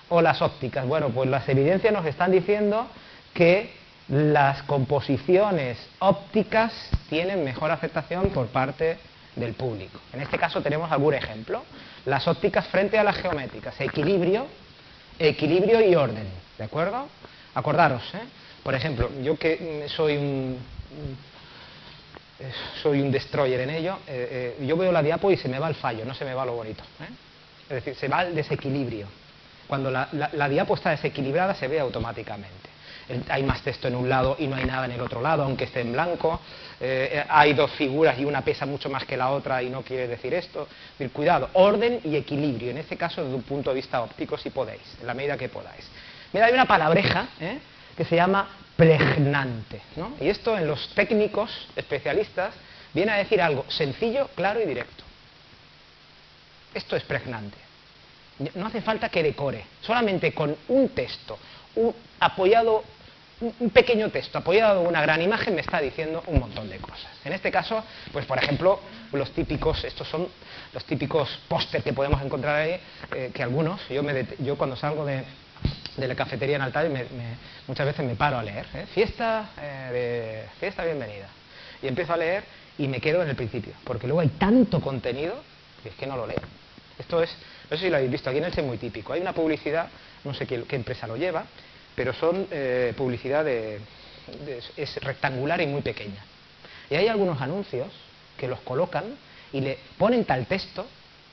o 0.10 0.22
las 0.22 0.42
ópticas. 0.42 0.86
Bueno, 0.86 1.10
pues 1.10 1.30
las 1.30 1.48
evidencias 1.50 1.92
nos 1.92 2.06
están 2.06 2.32
diciendo 2.32 2.88
que 3.34 3.74
las 4.10 4.64
composiciones 4.64 5.78
ópticas 6.00 6.74
tienen 7.10 7.44
mejor 7.44 7.70
aceptación 7.70 8.30
por 8.32 8.48
parte 8.48 8.98
del 9.36 9.54
público. 9.54 10.00
En 10.12 10.22
este 10.22 10.38
caso 10.38 10.62
tenemos 10.62 10.92
algún 10.92 11.14
ejemplo. 11.14 11.64
Las 12.06 12.28
ópticas 12.28 12.68
frente 12.68 12.98
a 12.98 13.04
las 13.04 13.18
geométricas. 13.18 13.80
Equilibrio, 13.80 14.48
equilibrio 15.20 15.88
y 15.88 15.96
orden. 15.96 16.28
¿De 16.58 16.64
acuerdo? 16.64 17.08
Acordaros, 17.54 18.04
¿eh? 18.16 18.24
por 18.64 18.74
ejemplo, 18.74 19.10
yo 19.22 19.38
que 19.38 19.86
soy 19.88 20.18
un, 20.18 20.58
soy 22.82 23.02
un 23.02 23.12
destroyer 23.12 23.62
en 23.62 23.70
ello, 23.70 24.00
eh, 24.08 24.56
eh, 24.60 24.66
yo 24.66 24.76
veo 24.76 24.92
la 24.92 25.02
diapo 25.02 25.32
y 25.32 25.38
se 25.38 25.48
me 25.48 25.60
va 25.60 25.68
el 25.68 25.76
fallo, 25.76 26.04
no 26.06 26.14
se 26.14 26.26
me 26.26 26.34
va 26.34 26.46
lo 26.46 26.54
bonito. 26.54 26.84
Es 27.64 27.70
decir, 27.70 27.96
se 27.96 28.08
va 28.08 28.24
el 28.24 28.36
desequilibrio. 28.36 29.08
Cuando 29.68 29.92
la, 29.92 30.10
la 30.12 30.50
diapo 30.50 30.74
está 30.76 30.90
desequilibrada 30.90 31.54
se 31.54 31.68
ve 31.68 31.80
automáticamente 31.80 32.70
hay 33.30 33.44
más 33.44 33.62
texto 33.62 33.88
en 33.88 33.96
un 33.96 34.08
lado 34.08 34.36
y 34.40 34.48
no 34.48 34.56
hay 34.56 34.66
nada 34.66 34.86
en 34.86 34.92
el 34.92 35.02
otro 35.02 35.22
lado, 35.22 35.44
aunque 35.44 35.66
esté 35.66 35.82
en 35.82 35.92
blanco, 35.92 36.40
eh, 36.80 37.24
hay 37.28 37.54
dos 37.54 37.72
figuras 37.72 38.18
y 38.20 38.26
una 38.26 38.42
pesa 38.42 38.66
mucho 38.66 38.90
más 38.90 39.06
que 39.06 39.18
la 39.18 39.32
otra 39.32 39.62
y 39.64 39.70
no 39.70 39.82
quiere 39.82 40.08
decir 40.08 40.34
esto. 40.34 40.68
cuidado, 41.12 41.50
orden 41.54 42.00
y 42.04 42.16
equilibrio, 42.16 42.72
en 42.72 42.78
este 42.78 42.98
caso 42.98 43.24
desde 43.24 43.36
un 43.36 43.44
punto 43.44 43.72
de 43.72 43.78
vista 43.78 44.02
óptico 44.02 44.38
si 44.38 44.50
podéis, 44.50 44.98
en 45.02 45.08
la 45.08 45.14
medida 45.14 45.38
que 45.38 45.50
podáis. 45.50 45.90
Mira, 46.32 46.46
hay 46.46 46.54
una 46.54 46.66
palabreja 46.66 47.30
¿eh? 47.40 47.60
que 47.98 48.06
se 48.06 48.16
llama 48.16 48.48
pregnante, 48.76 49.82
y 50.22 50.30
esto 50.30 50.58
en 50.58 50.66
los 50.66 50.94
técnicos 50.96 51.68
especialistas 51.76 52.54
viene 52.94 53.12
a 53.12 53.16
decir 53.16 53.42
algo 53.42 53.66
sencillo, 53.68 54.30
claro 54.36 54.62
y 54.62 54.66
directo. 54.66 55.04
Esto 56.74 56.96
es 56.96 57.04
pregnante. 57.04 57.58
No 58.56 58.68
hace 58.68 58.82
falta 58.82 59.10
que 59.10 59.22
decore, 59.22 59.66
solamente 59.82 60.34
con 60.34 60.56
un 60.70 60.90
texto 60.90 61.38
apoyado 62.20 62.84
un 63.42 63.70
pequeño 63.70 64.10
texto 64.10 64.38
apoyado 64.38 64.82
en 64.82 64.88
una 64.88 65.02
gran 65.02 65.22
imagen 65.22 65.56
me 65.56 65.62
está 65.62 65.80
diciendo 65.80 66.24
un 66.28 66.40
montón 66.40 66.70
de 66.70 66.78
cosas. 66.78 67.10
En 67.24 67.32
este 67.32 67.52
caso, 67.52 67.84
pues 68.12 68.26
por 68.26 68.38
ejemplo, 68.38 68.80
los 69.14 69.32
típicos, 69.32 69.84
estos 69.86 70.08
son 70.08 70.28
los 70.74 70.84
típicos 70.86 71.40
póster 71.48 71.82
que 71.82 71.94
podemos 71.94 72.22
encontrar 72.22 72.56
ahí, 72.56 72.80
eh, 73.16 73.32
que 73.34 73.42
algunos, 73.42 73.88
yo, 73.90 74.04
me, 74.04 74.26
yo 74.40 74.58
cuando 74.58 74.76
salgo 74.76 75.06
de, 75.06 75.24
la 75.98 76.16
cafetería 76.16 76.58
en 76.58 76.62
Altair 76.62 76.92
muchas 77.68 77.86
veces 77.86 78.06
me 78.06 78.16
paro 78.16 78.38
a 78.38 78.44
leer, 78.44 78.66
¿eh? 78.74 78.86
fiesta, 78.94 79.50
eh, 79.60 79.90
de, 79.92 80.60
fiesta 80.60 80.84
bienvenida, 80.84 81.28
y 81.82 81.88
empiezo 81.88 82.14
a 82.14 82.18
leer 82.18 82.44
y 82.78 82.88
me 82.88 83.02
quedo 83.02 83.22
en 83.22 83.30
el 83.30 83.36
principio, 83.36 83.74
porque 83.84 84.08
luego 84.08 84.22
hay 84.22 84.30
tanto 84.30 84.80
contenido 84.80 85.36
que 85.84 85.90
es 85.90 85.96
que 85.96 86.08
no 86.08 86.16
lo 86.16 86.28
leo. 86.28 86.40
Esto 86.98 87.22
es, 87.24 87.34
no 87.70 87.78
sé 87.78 87.86
si 87.86 87.90
lo 87.90 87.98
habéis 87.98 88.12
visto, 88.12 88.30
aquí 88.30 88.40
en 88.40 88.46
el 88.46 88.52
es 88.52 88.64
muy 88.64 88.78
típico, 88.78 89.14
hay 89.14 89.22
una 89.22 89.34
publicidad, 89.34 89.88
no 90.24 90.34
sé 90.34 90.46
qué 90.46 90.76
empresa 90.76 91.08
lo 91.08 91.16
lleva, 91.16 91.46
pero 92.00 92.14
son 92.14 92.48
eh, 92.50 92.94
publicidad 92.96 93.44
de, 93.44 93.78
es 94.78 94.96
rectangular 95.04 95.60
y 95.60 95.68
muy 95.68 95.82
pequeña. 95.82 96.24
Y 96.90 96.96
hay 96.96 97.10
algunos 97.10 97.42
anuncios 97.42 97.90
que 98.38 98.48
los 98.48 98.62
colocan 98.62 99.04
y 99.52 99.60
le 99.60 99.78
ponen 99.98 100.24
tal 100.24 100.46
texto 100.46 100.88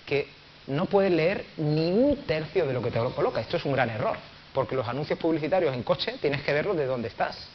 que 0.05 0.27
no 0.67 0.87
puedes 0.87 1.13
leer 1.13 1.45
ni 1.59 1.93
un 1.93 2.17
tercio 2.27 2.67
de 2.67 2.73
lo 2.73 2.83
que 2.83 2.91
te 2.91 2.99
lo 2.99 3.15
coloca. 3.15 3.41
Esto 3.41 3.59
es 3.59 3.65
un 3.65 3.75
gran 3.75 3.91
error, 3.91 4.17
porque 4.53 4.75
los 4.75 4.89
anuncios 4.89 5.21
publicitarios 5.21 5.73
en 5.73 5.85
coche 5.85 6.17
tienes 6.21 6.43
que 6.43 6.53
verlos 6.53 6.77
de 6.77 6.87
dónde 6.87 7.07
estás. 7.07 7.47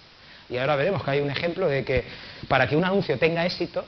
Y 0.50 0.56
ahora 0.56 0.78
veremos 0.78 1.04
que 1.04 1.12
hay 1.12 1.20
un 1.20 1.30
ejemplo 1.30 1.68
de 1.68 1.84
que 1.84 2.06
para 2.48 2.66
que 2.66 2.78
un 2.78 2.86
anuncio 2.86 3.20
tenga 3.20 3.46
éxito 3.46 3.84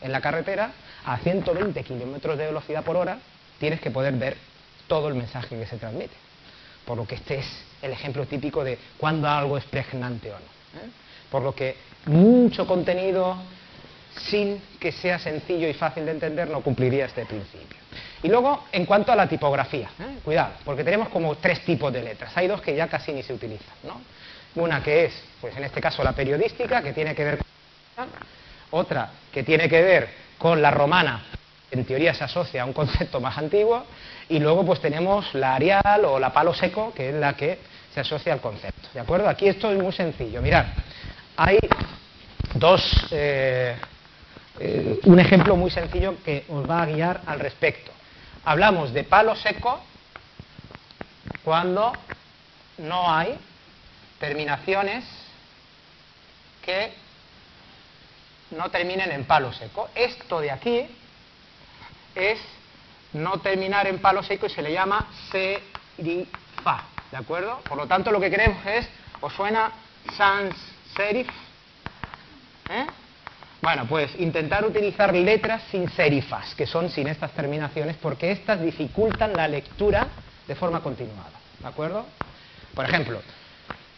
en 0.00 0.10
la 0.10 0.20
carretera, 0.20 0.72
a 1.04 1.16
120 1.18 1.80
kilómetros 1.84 2.36
de 2.36 2.46
velocidad 2.46 2.82
por 2.82 2.96
hora, 2.96 3.20
tienes 3.60 3.80
que 3.80 3.92
poder 3.92 4.14
ver 4.14 4.36
todo 4.88 5.06
el 5.06 5.14
mensaje 5.14 5.56
que 5.56 5.64
se 5.64 5.76
transmite. 5.76 6.24
Por 6.84 6.96
lo 6.96 7.06
que 7.06 7.16
este 7.16 7.38
es 7.38 7.46
el 7.82 7.92
ejemplo 7.92 8.26
típico 8.26 8.64
de 8.64 8.78
cuando 8.96 9.28
algo 9.28 9.56
es 9.58 9.64
pregnante 9.64 10.30
o 10.30 10.34
no. 10.34 10.80
¿eh? 10.80 10.90
Por 11.30 11.42
lo 11.42 11.54
que 11.54 11.76
mucho 12.06 12.66
contenido 12.66 13.36
sin 14.28 14.60
que 14.78 14.92
sea 14.92 15.18
sencillo 15.18 15.68
y 15.68 15.74
fácil 15.74 16.04
de 16.04 16.12
entender 16.12 16.48
no 16.48 16.60
cumpliría 16.60 17.06
este 17.06 17.26
principio. 17.26 17.78
Y 18.22 18.28
luego, 18.28 18.64
en 18.72 18.86
cuanto 18.86 19.12
a 19.12 19.16
la 19.16 19.28
tipografía, 19.28 19.90
¿eh? 19.98 20.18
cuidado, 20.24 20.54
porque 20.64 20.84
tenemos 20.84 21.08
como 21.08 21.36
tres 21.36 21.64
tipos 21.64 21.92
de 21.92 22.02
letras. 22.02 22.32
Hay 22.36 22.46
dos 22.46 22.60
que 22.60 22.74
ya 22.74 22.88
casi 22.88 23.12
ni 23.12 23.22
se 23.22 23.32
utilizan. 23.32 23.74
¿no? 23.82 24.00
Una 24.62 24.82
que 24.82 25.06
es, 25.06 25.22
pues 25.40 25.56
en 25.56 25.64
este 25.64 25.80
caso, 25.80 26.02
la 26.02 26.12
periodística, 26.12 26.82
que 26.82 26.92
tiene 26.92 27.14
que 27.14 27.24
ver 27.24 27.38
con... 27.38 28.08
Otra 28.70 29.10
que 29.32 29.42
tiene 29.42 29.68
que 29.68 29.82
ver 29.82 30.08
con 30.38 30.60
la 30.60 30.70
romana, 30.70 31.22
en 31.74 31.84
teoría 31.84 32.14
se 32.14 32.24
asocia 32.24 32.62
a 32.62 32.64
un 32.64 32.72
concepto 32.72 33.20
más 33.20 33.36
antiguo, 33.36 33.84
y 34.28 34.38
luego 34.38 34.64
pues 34.64 34.80
tenemos 34.80 35.34
la 35.34 35.54
arial 35.54 36.04
o 36.04 36.18
la 36.18 36.32
palo 36.32 36.54
seco, 36.54 36.92
que 36.94 37.10
es 37.10 37.14
la 37.14 37.34
que 37.34 37.58
se 37.92 38.00
asocia 38.00 38.32
al 38.32 38.40
concepto. 38.40 38.88
¿De 38.92 39.00
acuerdo? 39.00 39.28
Aquí 39.28 39.46
esto 39.46 39.70
es 39.70 39.80
muy 39.80 39.92
sencillo. 39.92 40.40
Mirad, 40.40 40.66
hay 41.36 41.58
dos, 42.54 42.82
eh, 43.10 43.76
eh, 44.58 45.00
un 45.04 45.20
ejemplo 45.20 45.56
muy 45.56 45.70
sencillo 45.70 46.16
que 46.24 46.44
os 46.48 46.68
va 46.68 46.82
a 46.82 46.86
guiar 46.86 47.20
al 47.26 47.40
respecto. 47.40 47.92
Hablamos 48.44 48.92
de 48.92 49.04
palo 49.04 49.36
seco 49.36 49.80
cuando 51.44 51.92
no 52.78 53.12
hay 53.12 53.38
terminaciones 54.18 55.04
que 56.64 56.92
no 58.50 58.70
terminen 58.70 59.10
en 59.12 59.24
palo 59.24 59.52
seco. 59.52 59.88
Esto 59.94 60.40
de 60.40 60.50
aquí 60.50 60.86
es 62.14 62.38
no 63.12 63.38
terminar 63.38 63.86
en 63.86 63.98
palo 63.98 64.22
seco 64.22 64.46
y 64.46 64.50
se 64.50 64.62
le 64.62 64.72
llama 64.72 65.06
serifa, 65.30 66.84
¿de 67.10 67.16
acuerdo? 67.16 67.60
Por 67.68 67.76
lo 67.76 67.86
tanto, 67.86 68.10
lo 68.10 68.20
que 68.20 68.30
queremos 68.30 68.64
es, 68.66 68.88
¿os 69.20 69.32
suena 69.32 69.70
sans 70.16 70.54
serif? 70.96 71.28
¿Eh? 72.70 72.86
Bueno, 73.62 73.86
pues 73.88 74.10
intentar 74.18 74.64
utilizar 74.64 75.14
letras 75.14 75.62
sin 75.70 75.88
serifas, 75.90 76.54
que 76.54 76.66
son 76.66 76.90
sin 76.90 77.08
estas 77.08 77.30
terminaciones, 77.32 77.96
porque 77.96 78.30
estas 78.30 78.60
dificultan 78.60 79.32
la 79.32 79.48
lectura 79.48 80.08
de 80.46 80.54
forma 80.54 80.80
continuada, 80.80 81.40
¿de 81.60 81.68
acuerdo? 81.68 82.04
Por 82.74 82.84
ejemplo, 82.84 83.22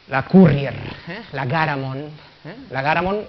la 0.08 0.22
courier, 0.22 0.74
¿eh? 1.08 1.22
la 1.32 1.46
garamond, 1.46 2.10
¿eh? 2.44 2.56
la 2.70 2.82
garamond 2.82 3.26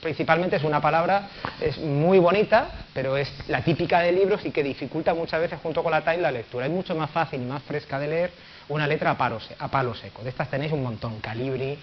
principalmente 0.00 0.56
es 0.56 0.64
una 0.64 0.80
palabra 0.80 1.28
es 1.60 1.78
muy 1.78 2.18
bonita, 2.18 2.68
pero 2.92 3.16
es 3.16 3.30
la 3.48 3.62
típica 3.62 4.00
de 4.00 4.12
libros 4.12 4.44
y 4.44 4.50
que 4.50 4.62
dificulta 4.62 5.14
muchas 5.14 5.40
veces 5.40 5.58
junto 5.62 5.82
con 5.82 5.92
la 5.92 6.02
time 6.02 6.18
la 6.18 6.30
lectura. 6.30 6.66
Es 6.66 6.72
mucho 6.72 6.94
más 6.94 7.10
fácil 7.10 7.42
y 7.42 7.44
más 7.44 7.62
fresca 7.62 7.98
de 7.98 8.08
leer 8.08 8.30
una 8.68 8.86
letra 8.86 9.10
a 9.10 9.68
palo, 9.68 9.94
seco. 9.94 10.22
De 10.22 10.30
estas 10.30 10.48
tenéis 10.48 10.72
un 10.72 10.82
montón, 10.82 11.20
Calibri, 11.20 11.78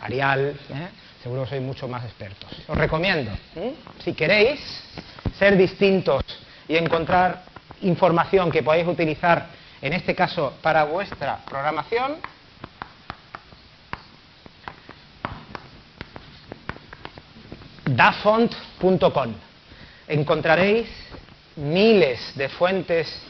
Arial, 0.00 0.50
¿eh? 0.50 0.88
seguro 1.22 1.46
sois 1.46 1.62
mucho 1.62 1.88
más 1.88 2.04
expertos. 2.04 2.50
Os 2.68 2.76
recomiendo, 2.76 3.30
si 4.04 4.12
queréis 4.12 4.60
ser 5.38 5.56
distintos 5.56 6.22
y 6.68 6.76
encontrar 6.76 7.44
información 7.82 8.50
que 8.50 8.62
podáis 8.62 8.86
utilizar, 8.86 9.46
en 9.80 9.92
este 9.92 10.14
caso 10.14 10.54
para 10.62 10.84
vuestra 10.84 11.38
programación, 11.48 12.16
dafont.com. 17.96 19.34
Encontraréis 20.08 20.88
miles 21.56 22.36
de 22.36 22.48
fuentes 22.50 23.22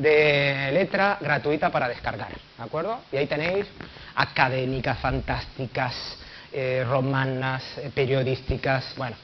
de 0.00 0.70
letra 0.72 1.18
gratuita 1.20 1.70
para 1.70 1.88
descargar, 1.88 2.30
¿de 2.30 2.62
acuerdo? 2.62 3.00
Y 3.10 3.16
ahí 3.16 3.26
tenéis 3.26 3.66
académicas, 4.14 4.98
fantásticas, 5.00 6.16
eh, 6.52 6.84
romanas, 6.88 7.64
eh, 7.78 7.90
periodísticas, 7.94 8.94
bueno, 8.96 9.16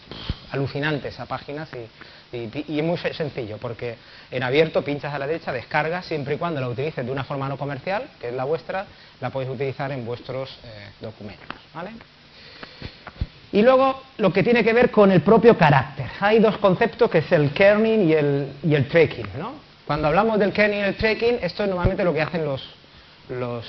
alucinantes 0.50 1.20
a 1.20 1.26
páginas 1.26 1.68
y, 1.74 1.88
es 2.30 2.84
muy 2.84 2.98
sencillo 2.98 3.56
porque 3.56 3.96
en 4.30 4.42
abierto 4.42 4.82
pinchas 4.82 5.14
a 5.14 5.18
la 5.18 5.26
derecha, 5.26 5.50
descargas, 5.50 6.04
siempre 6.04 6.34
y 6.34 6.38
cuando 6.38 6.60
la 6.60 6.68
utilices 6.68 7.06
de 7.06 7.10
una 7.10 7.24
forma 7.24 7.48
no 7.48 7.56
comercial, 7.56 8.08
que 8.20 8.28
es 8.28 8.34
la 8.34 8.44
vuestra, 8.44 8.86
la 9.20 9.30
podéis 9.30 9.52
utilizar 9.52 9.92
en 9.92 10.04
vuestros 10.04 10.50
eh, 10.64 10.90
documentos, 11.00 11.56
¿vale? 11.72 11.92
Y 13.52 13.62
luego 13.62 14.02
lo 14.18 14.32
que 14.32 14.42
tiene 14.42 14.62
que 14.62 14.72
ver 14.72 14.90
con 14.90 15.10
el 15.10 15.22
propio 15.22 15.56
carácter. 15.56 16.06
Hay 16.20 16.38
dos 16.38 16.58
conceptos 16.58 17.10
que 17.10 17.18
es 17.18 17.32
el 17.32 17.50
kerning 17.52 18.08
y 18.08 18.12
el, 18.12 18.52
y 18.62 18.74
el 18.74 18.88
tracking. 18.88 19.26
¿no? 19.38 19.52
Cuando 19.86 20.08
hablamos 20.08 20.38
del 20.38 20.52
kerning 20.52 20.80
y 20.80 20.82
el 20.82 20.96
tracking, 20.96 21.38
esto 21.40 21.62
es 21.62 21.68
normalmente 21.68 22.04
lo 22.04 22.12
que 22.12 22.20
hacen 22.20 22.44
los, 22.44 22.62
los, 23.30 23.64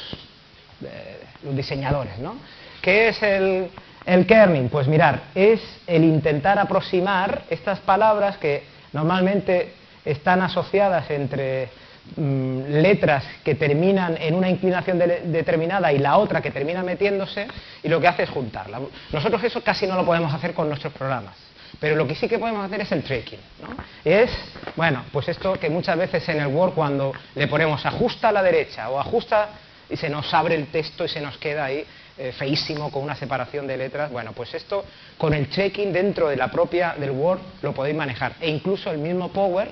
eh, 0.83 1.21
los 1.43 1.55
diseñadores. 1.55 2.17
¿no? 2.19 2.35
¿Qué 2.81 3.09
es 3.09 3.23
el, 3.23 3.69
el 4.05 4.25
kerning? 4.25 4.67
Pues 4.67 4.87
mirar, 4.87 5.21
es 5.33 5.61
el 5.87 6.03
intentar 6.03 6.59
aproximar 6.59 7.43
estas 7.49 7.79
palabras 7.79 8.37
que 8.37 8.63
normalmente 8.91 9.73
están 10.03 10.41
asociadas 10.41 11.09
entre 11.09 11.69
Mm, 12.15 12.81
letras 12.81 13.23
que 13.43 13.55
terminan 13.55 14.17
en 14.19 14.33
una 14.33 14.49
inclinación 14.49 14.97
determinada 14.97 15.93
y 15.93 15.99
la 15.99 16.17
otra 16.17 16.41
que 16.41 16.49
termina 16.49 16.81
metiéndose 16.81 17.47
y 17.83 17.87
lo 17.87 18.01
que 18.01 18.07
hace 18.07 18.23
es 18.23 18.29
juntarla. 18.29 18.79
Nosotros 19.11 19.43
eso 19.43 19.61
casi 19.61 19.85
no 19.85 19.95
lo 19.95 20.05
podemos 20.05 20.33
hacer 20.33 20.53
con 20.53 20.67
nuestros 20.67 20.93
programas. 20.93 21.35
Pero 21.79 21.95
lo 21.95 22.07
que 22.07 22.15
sí 22.15 22.27
que 22.27 22.39
podemos 22.39 22.65
hacer 22.65 22.81
es 22.81 22.91
el 22.91 23.03
tracking. 23.03 23.39
¿no? 23.61 23.75
Es, 24.03 24.31
bueno, 24.75 25.05
pues 25.11 25.29
esto 25.29 25.53
que 25.53 25.69
muchas 25.69 25.97
veces 25.97 26.27
en 26.29 26.39
el 26.39 26.47
Word 26.47 26.73
cuando 26.73 27.13
le 27.35 27.47
ponemos 27.47 27.85
ajusta 27.85 28.29
a 28.29 28.31
la 28.31 28.41
derecha 28.41 28.89
o 28.89 28.99
ajusta 28.99 29.49
y 29.87 29.95
se 29.95 30.09
nos 30.09 30.33
abre 30.33 30.55
el 30.55 30.67
texto 30.67 31.05
y 31.05 31.09
se 31.09 31.21
nos 31.21 31.37
queda 31.37 31.65
ahí 31.65 31.85
eh, 32.17 32.31
feísimo 32.31 32.91
con 32.91 33.03
una 33.03 33.15
separación 33.15 33.67
de 33.67 33.77
letras, 33.77 34.11
bueno, 34.11 34.33
pues 34.33 34.53
esto 34.53 34.83
con 35.17 35.33
el 35.33 35.47
tracking 35.47 35.93
dentro 35.93 36.27
de 36.27 36.35
la 36.35 36.49
propia 36.49 36.95
del 36.97 37.11
Word 37.11 37.39
lo 37.61 37.73
podéis 37.73 37.95
manejar. 37.95 38.33
E 38.41 38.49
incluso 38.49 38.91
el 38.91 38.97
mismo 38.97 39.29
Power 39.29 39.69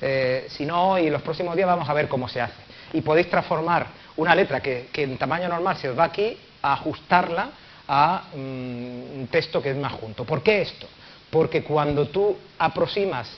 eh, 0.00 0.46
si 0.48 0.64
no, 0.64 0.92
hoy, 0.92 1.10
los 1.10 1.22
próximos 1.22 1.56
días 1.56 1.66
vamos 1.66 1.88
a 1.88 1.94
ver 1.94 2.08
cómo 2.08 2.28
se 2.28 2.40
hace. 2.40 2.54
Y 2.92 3.00
podéis 3.00 3.28
transformar 3.28 3.86
una 4.16 4.34
letra 4.34 4.60
que, 4.60 4.88
en 4.94 5.18
tamaño 5.18 5.48
normal 5.48 5.76
se 5.76 5.88
os 5.88 5.98
va 5.98 6.04
aquí 6.04 6.36
a 6.62 6.74
ajustarla 6.74 7.50
a 7.88 8.24
mm, 8.34 8.38
un 9.20 9.28
texto 9.30 9.62
que 9.62 9.70
es 9.70 9.76
más 9.76 9.92
junto. 9.92 10.24
¿Por 10.24 10.42
qué 10.42 10.62
esto? 10.62 10.86
Porque 11.30 11.62
cuando 11.62 12.08
tú 12.08 12.36
aproximas 12.58 13.28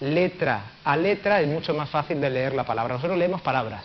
letra 0.00 0.72
a 0.84 0.96
letra 0.96 1.40
es 1.40 1.48
mucho 1.48 1.72
más 1.74 1.88
fácil 1.88 2.20
de 2.20 2.30
leer 2.30 2.54
la 2.54 2.64
palabra. 2.64 2.94
Nosotros 2.94 3.18
leemos 3.18 3.40
palabras. 3.42 3.84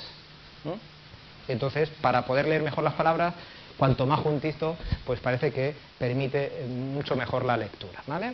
Entonces, 1.48 1.89
para 2.01 2.25
poder 2.25 2.48
leer 2.48 2.62
mejor 2.62 2.83
las 2.83 2.93
palabras, 2.93 3.33
cuanto 3.79 4.05
más 4.05 4.19
juntito, 4.19 4.75
pues 5.05 5.21
parece 5.21 5.51
que 5.51 5.74
permite 5.98 6.51
eh, 6.53 6.67
mucho 6.67 7.15
mejor 7.15 7.45
la 7.45 7.55
lectura. 7.55 8.03
¿vale? 8.05 8.33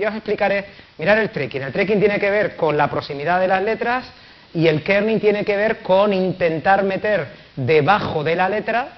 Yo, 0.00 0.08
os 0.08 0.14
explicaré, 0.14 0.64
mirar 0.96 1.18
el 1.18 1.30
trekking. 1.30 1.62
El 1.62 1.72
trekking 1.72 2.00
tiene 2.00 2.18
que 2.18 2.30
ver 2.30 2.56
con 2.56 2.76
la 2.76 2.88
proximidad 2.90 3.38
de 3.38 3.48
las 3.48 3.62
letras 3.62 4.06
y 4.54 4.66
el 4.66 4.82
kerning 4.82 5.20
tiene 5.20 5.44
que 5.44 5.56
ver 5.56 5.80
con 5.80 6.12
intentar 6.14 6.82
meter 6.82 7.28
debajo 7.54 8.24
de 8.24 8.34
la 8.34 8.48
letra, 8.48 8.88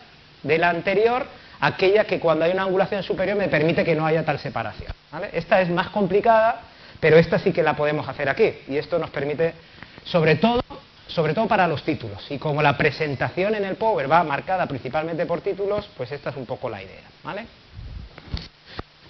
de 0.45 0.59
la 0.59 0.71
anterior, 0.71 1.27
aquella 1.59 2.05
que 2.05 2.21
cuando 2.21 2.45
hay 2.45 2.53
una 2.53 2.63
angulación 2.63 3.03
superior 3.03 3.37
me 3.37 3.49
permite 3.49 3.85
que 3.85 3.97
no 3.97 4.07
haya 4.07 4.25
tal 4.25 4.39
separación. 4.39 4.93
Esta 5.33 5.61
es 5.61 5.69
más 5.69 5.89
complicada, 5.89 6.61
pero 7.01 7.19
esta 7.19 7.41
sí 7.41 7.53
que 7.53 7.65
la 7.65 7.75
podemos 7.75 8.09
hacer 8.09 8.29
aquí. 8.29 8.53
Y 8.69 8.77
esto 8.77 8.99
nos 8.99 9.11
permite, 9.11 9.55
sobre 10.05 10.37
todo, 10.37 10.63
sobre 11.11 11.35
todo 11.35 11.47
para 11.47 11.67
los 11.67 11.83
títulos. 11.83 12.25
Y 12.31 12.39
como 12.39 12.63
la 12.63 12.77
presentación 12.77 13.55
en 13.55 13.65
el 13.65 13.77
Power 13.77 14.11
va 14.11 14.23
marcada 14.23 14.67
principalmente 14.67 15.27
por 15.27 15.41
títulos, 15.41 15.89
pues 15.97 16.11
esta 16.13 16.31
es 16.31 16.37
un 16.37 16.47
poco 16.47 16.69
la 16.71 16.83
idea. 16.83 17.03
¿vale? 17.23 17.47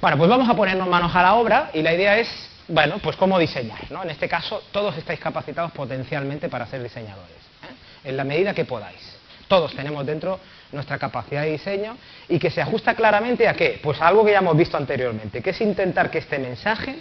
Bueno, 0.01 0.17
pues 0.17 0.31
vamos 0.31 0.49
a 0.49 0.55
ponernos 0.55 0.89
manos 0.89 1.15
a 1.15 1.23
la 1.23 1.35
obra 1.35 1.71
y 1.75 1.83
la 1.83 1.93
idea 1.93 2.19
es, 2.19 2.29
bueno, 2.69 2.99
pues 3.03 3.17
cómo 3.17 3.39
diseñar. 3.39 3.91
¿no? 3.91 4.03
En 4.03 4.11
este 4.11 4.29
caso, 4.29 4.63
todos 4.73 4.97
estáis 4.97 5.21
capacitados 5.21 5.73
potencialmente 5.73 6.49
para 6.49 6.67
ser 6.67 6.83
diseñadores, 6.83 7.37
¿eh? 7.65 8.09
en 8.09 8.17
la 8.17 8.25
medida 8.25 8.55
que 8.55 8.65
podáis. 8.65 9.19
Todos 9.47 9.75
tenemos 9.75 10.07
dentro 10.07 10.39
nuestra 10.73 10.99
capacidad 10.99 11.43
de 11.43 11.51
diseño 11.51 11.97
y 12.29 12.39
que 12.39 12.51
se 12.51 12.63
ajusta 12.63 12.95
claramente 12.95 13.49
a 13.49 13.55
qué? 13.55 13.81
Pues 13.83 14.01
a 14.01 14.07
algo 14.07 14.25
que 14.25 14.33
ya 14.33 14.39
hemos 14.39 14.57
visto 14.57 14.77
anteriormente, 14.77 15.43
que 15.43 15.51
es 15.51 15.61
intentar 15.61 16.11
que 16.11 16.19
este 16.19 16.39
mensaje 16.39 17.01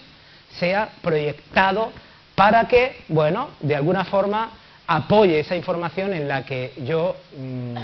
sea 0.60 0.90
proyectado 1.02 1.92
para 2.34 2.68
que, 2.68 3.04
bueno, 3.08 3.50
de 3.60 3.76
alguna 3.76 4.06
forma 4.06 4.52
apoye 4.92 5.40
esa 5.40 5.56
información 5.56 6.14
en 6.16 6.28
la 6.28 6.44
que 6.44 6.74
yo 6.78 7.16
mm, 7.38 7.78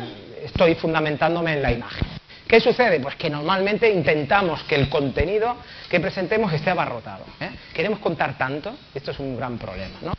estoy 0.43 0.73
fundamentándome 0.73 1.53
en 1.53 1.61
la 1.61 1.71
imagen. 1.71 2.03
¿Qué 2.47 2.59
sucede? 2.59 2.99
Pues 2.99 3.15
que 3.15 3.29
normalmente 3.29 3.91
intentamos 3.91 4.63
que 4.63 4.73
el 4.73 4.89
contenido 4.89 5.55
que 5.87 5.99
presentemos 5.99 6.51
esté 6.51 6.71
abarrotado. 6.71 7.23
¿eh? 7.39 7.51
Queremos 7.75 7.99
contar 7.99 8.39
tanto, 8.39 8.75
esto 8.93 9.11
es 9.11 9.19
un 9.19 9.37
gran 9.37 9.59
problema. 9.59 9.95
¿no? 10.01 10.13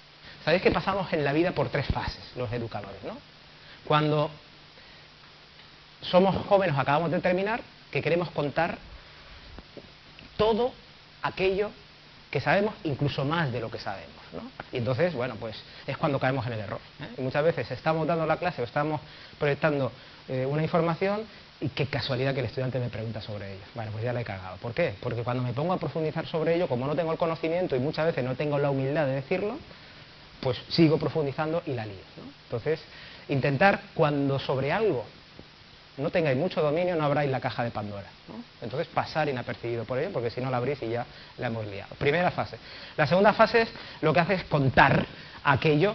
Sabéis 0.45 0.63
que 0.63 0.71
pasamos 0.71 1.13
en 1.13 1.25
la 1.25 1.33
vida 1.33 1.51
por 1.51 1.71
tres 1.71 1.87
fases, 1.87 2.23
los 2.37 2.53
educadores. 2.53 3.03
¿no? 3.03 3.19
Cuando 3.85 4.31
somos 6.03 6.37
jóvenes, 6.47 6.79
acabamos 6.79 7.11
de 7.11 7.19
terminar, 7.19 7.63
que 7.91 8.01
queremos 8.01 8.31
contar 8.31 8.79
todo 10.37 10.73
aquello 11.23 11.73
que 12.31 12.41
sabemos, 12.41 12.75
incluso 12.85 13.25
más 13.25 13.53
de 13.53 13.61
lo 13.61 13.71
que 13.71 13.79
sabemos. 13.79 14.17
¿no? 14.33 14.43
Y 14.73 14.79
entonces, 14.79 15.15
bueno, 15.15 15.37
pues 15.37 15.57
es 15.87 15.97
cuando 15.97 16.19
caemos 16.19 16.47
en 16.47 16.55
el 16.55 16.61
error. 16.61 16.81
¿eh? 17.01 17.09
Y 17.19 17.21
muchas 17.23 17.45
veces 17.45 17.71
estamos 17.71 18.07
dando 18.07 18.27
la 18.27 18.37
clase 18.37 18.63
o 18.63 18.65
estamos 18.65 19.01
proyectando 19.39 19.93
eh, 20.29 20.47
una 20.47 20.63
información 20.63 21.23
y 21.61 21.69
qué 21.69 21.87
casualidad 21.87 22.35
que 22.35 22.41
el 22.41 22.47
estudiante 22.47 22.79
me 22.79 22.89
pregunta 22.89 23.21
sobre 23.21 23.55
ello. 23.55 23.65
Bueno, 23.75 23.93
pues 23.93 24.05
ya 24.05 24.13
la 24.13 24.21
he 24.21 24.25
cagado. 24.25 24.57
¿Por 24.59 24.75
qué? 24.75 24.95
Porque 25.01 25.23
cuando 25.23 25.43
me 25.43 25.53
pongo 25.53 25.73
a 25.73 25.79
profundizar 25.79 26.27
sobre 26.27 26.55
ello, 26.55 26.69
como 26.69 26.87
no 26.87 26.95
tengo 26.95 27.13
el 27.13 27.19
conocimiento 27.19 27.77
y 27.77 27.79
muchas 27.79 28.07
veces 28.07 28.25
no 28.25 28.35
tengo 28.35 28.59
la 28.59 28.71
humildad 28.71 29.07
de 29.07 29.15
decirlo, 29.15 29.57
pues 30.41 30.59
sigo 30.69 30.99
profundizando 30.99 31.63
y 31.65 31.73
la 31.73 31.87
lío. 31.87 31.97
Entonces, 32.45 32.81
intentar 33.29 33.81
cuando 33.95 34.39
sobre 34.39 34.73
algo 34.73 35.05
no 35.97 36.11
tengáis 36.11 36.37
mucho 36.37 36.61
dominio, 36.61 36.97
no 36.97 37.05
abráis 37.05 37.31
la 37.31 37.41
caja 37.41 37.65
de 37.65 37.71
Pandora. 37.71 38.07
Entonces 38.61 38.87
pasar 38.89 39.29
inapercibido 39.29 39.85
por 39.85 39.99
ello, 39.99 40.11
porque 40.13 40.31
si 40.31 40.41
no 40.41 40.51
la 40.51 40.59
abrís 40.59 40.83
y 40.83 40.91
ya 40.91 41.07
la 41.39 41.47
hemos 41.47 41.67
liado. 41.67 41.95
Primera 41.97 42.31
fase. 42.31 42.59
La 42.97 43.07
segunda 43.07 43.33
fase 43.33 43.63
es 43.63 43.69
lo 44.03 44.13
que 44.13 44.21
hace 44.21 44.35
es 44.35 44.45
contar 44.45 45.07
aquello 45.45 45.95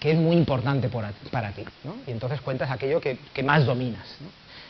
que 0.00 0.12
es 0.12 0.18
muy 0.18 0.36
importante 0.36 0.88
para 0.88 1.52
ti. 1.52 1.64
Y 2.06 2.10
entonces 2.10 2.40
cuentas 2.40 2.70
aquello 2.70 3.00
que, 3.00 3.18
más 3.42 3.66
dominas. 3.66 4.06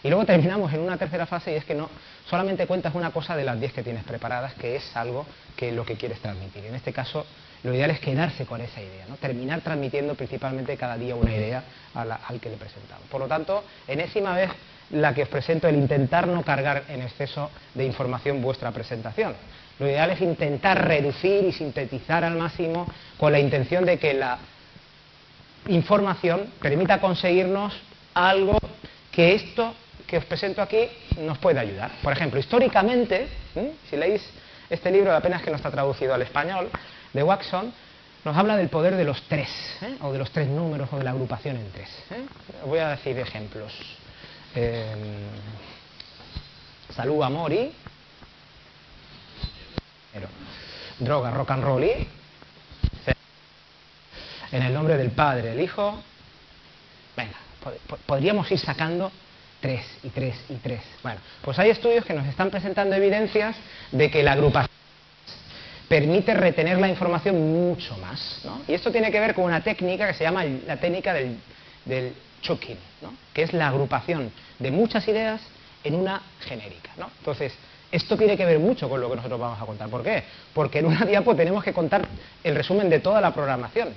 Y 0.03 0.09
luego 0.09 0.25
terminamos 0.25 0.73
en 0.73 0.81
una 0.81 0.97
tercera 0.97 1.27
fase 1.27 1.53
y 1.53 1.55
es 1.55 1.65
que 1.65 1.75
no 1.75 1.89
solamente 2.29 2.67
cuentas 2.67 2.95
una 2.95 3.13
cosa 3.13 3.37
de 3.37 3.45
las 3.45 3.61
diez 3.61 3.73
que 3.73 3.85
tienes 3.85 4.03
preparadas, 4.03 4.55
que 4.55 4.77
es 4.77 4.97
algo 4.97 5.25
que 5.57 5.71
lo 5.71 5.85
que 5.85 5.97
quieres 5.97 6.21
transmitir. 6.21 6.65
En 6.65 6.75
este 6.75 6.93
caso, 6.93 7.25
lo 7.65 7.75
ideal 7.75 7.91
es 7.91 8.01
quedarse 8.01 8.45
con 8.45 8.61
esa 8.61 8.81
idea, 8.81 9.07
¿no? 9.09 9.17
terminar 9.17 9.61
transmitiendo 9.61 10.15
principalmente 10.15 10.77
cada 10.77 10.97
día 10.97 11.15
una 11.15 11.35
idea 11.35 11.63
al 11.95 12.41
que 12.41 12.51
le 12.51 12.57
presentamos. 12.57 13.07
Por 13.09 13.21
lo 13.21 13.29
tanto, 13.29 13.65
enésima 13.87 14.35
vez 14.35 14.51
la 14.91 15.15
que 15.15 15.23
os 15.23 15.29
presento 15.29 15.69
el 15.69 15.77
intentar 15.77 16.27
no 16.27 16.43
cargar 16.43 16.85
en 16.89 17.03
exceso 17.03 17.51
de 17.75 17.85
información 17.85 18.43
vuestra 18.43 18.73
presentación. 18.73 19.35
Lo 19.79 19.87
ideal 19.87 20.11
es 20.11 20.21
intentar 20.21 20.87
reducir 20.87 21.45
y 21.45 21.53
sintetizar 21.53 22.25
al 22.25 22.37
máximo 22.37 22.87
con 23.17 23.33
la 23.33 23.39
intención 23.39 23.87
de 23.87 23.99
que 23.99 24.15
la 24.15 24.39
información 25.69 26.53
permita 26.61 27.01
conseguirnos 27.01 27.75
algo 28.15 28.59
que 29.11 29.35
esto 29.35 29.75
que 30.07 30.19
os 30.19 30.25
presento 30.25 30.61
aquí 30.61 30.89
nos 31.19 31.39
puede 31.39 31.61
ayudar. 31.61 31.91
Por 32.03 32.13
ejemplo, 32.13 32.39
históricamente, 32.39 33.29
si 33.89 33.97
leéis 33.97 34.23
este 34.69 34.91
libro, 34.91 35.15
apenas 35.15 35.43
que 35.43 35.51
no 35.51 35.57
está 35.57 35.71
traducido 35.71 36.13
al 36.13 36.23
español, 36.23 36.69
de 37.13 37.23
Waxon, 37.23 37.73
nos 38.25 38.37
habla 38.37 38.57
del 38.57 38.69
poder 38.69 38.97
de 38.97 39.05
los 39.05 39.21
tres, 39.23 39.49
¿eh? 39.83 39.97
o 40.01 40.13
de 40.13 40.19
los 40.19 40.31
tres 40.31 40.49
números, 40.49 40.89
o 40.93 40.99
de 40.99 41.05
la 41.05 41.11
agrupación 41.11 41.57
en 41.57 41.71
tres. 41.73 41.89
¿eh? 42.11 42.25
Voy 42.65 42.79
a 42.79 42.91
decir 42.91 43.19
ejemplos. 43.19 43.73
Eh, 44.55 44.95
salud, 46.95 47.23
amor 47.23 47.53
y... 47.53 47.73
Droga, 50.99 51.31
rock 51.31 51.51
and 51.51 51.65
roll 51.65 51.85
y... 51.85 52.09
En 54.53 54.63
el 54.63 54.73
nombre 54.73 54.97
del 54.97 55.11
Padre, 55.11 55.53
el 55.53 55.61
Hijo... 55.61 56.01
Venga, 57.17 57.37
podríamos 58.07 58.51
ir 58.53 58.59
sacando 58.59 59.11
tres 59.61 59.85
y 60.03 60.11
tres 60.11 60.37
y 60.49 60.55
tres. 60.57 60.83
Bueno, 61.03 61.21
pues 61.43 61.59
hay 61.59 61.71
estudios 61.71 62.05
que 62.05 62.15
nos 62.15 62.27
están 62.27 62.51
presentando 62.51 62.95
evidencias 62.95 63.57
de 63.91 64.11
que 64.11 64.23
la 64.23 64.33
agrupación 64.33 64.82
permite 65.93 66.33
retener 66.33 66.79
la 66.79 66.89
información 66.89 67.53
mucho 67.53 67.95
más. 67.99 68.41
¿no? 68.45 68.63
Y 68.67 68.73
esto 68.73 68.91
tiene 68.91 69.13
que 69.13 69.21
ver 69.21 69.35
con 69.35 69.45
una 69.45 69.63
técnica 69.63 70.07
que 70.07 70.15
se 70.15 70.25
llama 70.25 70.43
la 70.43 70.79
técnica 70.79 71.13
del, 71.13 71.37
del 71.85 72.15
¿no? 73.03 73.13
que 73.35 73.43
es 73.43 73.53
la 73.53 73.69
agrupación 73.69 74.33
de 74.59 74.71
muchas 74.71 75.07
ideas 75.07 75.43
en 75.85 75.95
una 75.95 76.23
genérica. 76.41 76.93
¿no? 76.97 77.11
Entonces, 77.19 77.53
esto 77.91 78.17
tiene 78.17 78.39
que 78.39 78.47
ver 78.47 78.59
mucho 78.59 78.89
con 78.89 79.03
lo 79.03 79.11
que 79.11 79.17
nosotros 79.17 79.39
vamos 79.39 79.61
a 79.61 79.67
contar. 79.67 79.91
¿Por 79.91 80.03
qué? 80.03 80.25
Porque 80.55 80.79
en 80.79 80.87
una 80.87 81.05
diapo 81.05 81.37
tenemos 81.37 81.63
que 81.63 81.75
contar 81.75 82.09
el 82.43 82.55
resumen 82.55 82.89
de 82.89 83.01
toda 83.01 83.21
la 83.21 83.35
programación. 83.35 83.91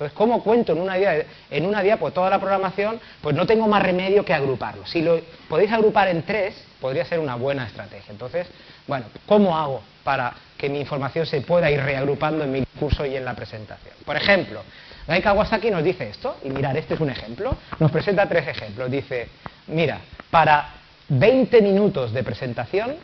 Entonces, 0.00 0.16
¿cómo 0.16 0.42
cuento 0.42 0.72
en 0.72 0.80
una, 0.80 0.96
en 0.96 1.66
una 1.66 1.82
diapo 1.82 2.10
toda 2.10 2.30
la 2.30 2.38
programación? 2.38 2.98
Pues 3.20 3.36
no 3.36 3.46
tengo 3.46 3.68
más 3.68 3.82
remedio 3.82 4.24
que 4.24 4.32
agruparlo. 4.32 4.86
Si 4.86 5.02
lo 5.02 5.20
podéis 5.46 5.70
agrupar 5.72 6.08
en 6.08 6.22
tres, 6.22 6.54
podría 6.80 7.04
ser 7.04 7.18
una 7.18 7.34
buena 7.34 7.66
estrategia. 7.66 8.10
Entonces, 8.10 8.46
bueno, 8.86 9.04
¿cómo 9.26 9.58
hago 9.58 9.82
para 10.02 10.32
que 10.56 10.70
mi 10.70 10.80
información 10.80 11.26
se 11.26 11.42
pueda 11.42 11.70
ir 11.70 11.82
reagrupando 11.82 12.44
en 12.44 12.50
mi 12.50 12.64
curso 12.78 13.04
y 13.04 13.14
en 13.14 13.26
la 13.26 13.34
presentación? 13.34 13.92
Por 14.06 14.16
ejemplo, 14.16 14.62
Gai 15.06 15.20
Kawasaki 15.20 15.70
nos 15.70 15.84
dice 15.84 16.08
esto, 16.08 16.38
y 16.44 16.48
mirar, 16.48 16.78
este 16.78 16.94
es 16.94 17.00
un 17.00 17.10
ejemplo, 17.10 17.54
nos 17.78 17.90
presenta 17.90 18.26
tres 18.26 18.48
ejemplos. 18.48 18.90
Dice, 18.90 19.28
mira, 19.66 19.98
para 20.30 20.76
20 21.10 21.60
minutos 21.60 22.14
de 22.14 22.24
presentación, 22.24 22.96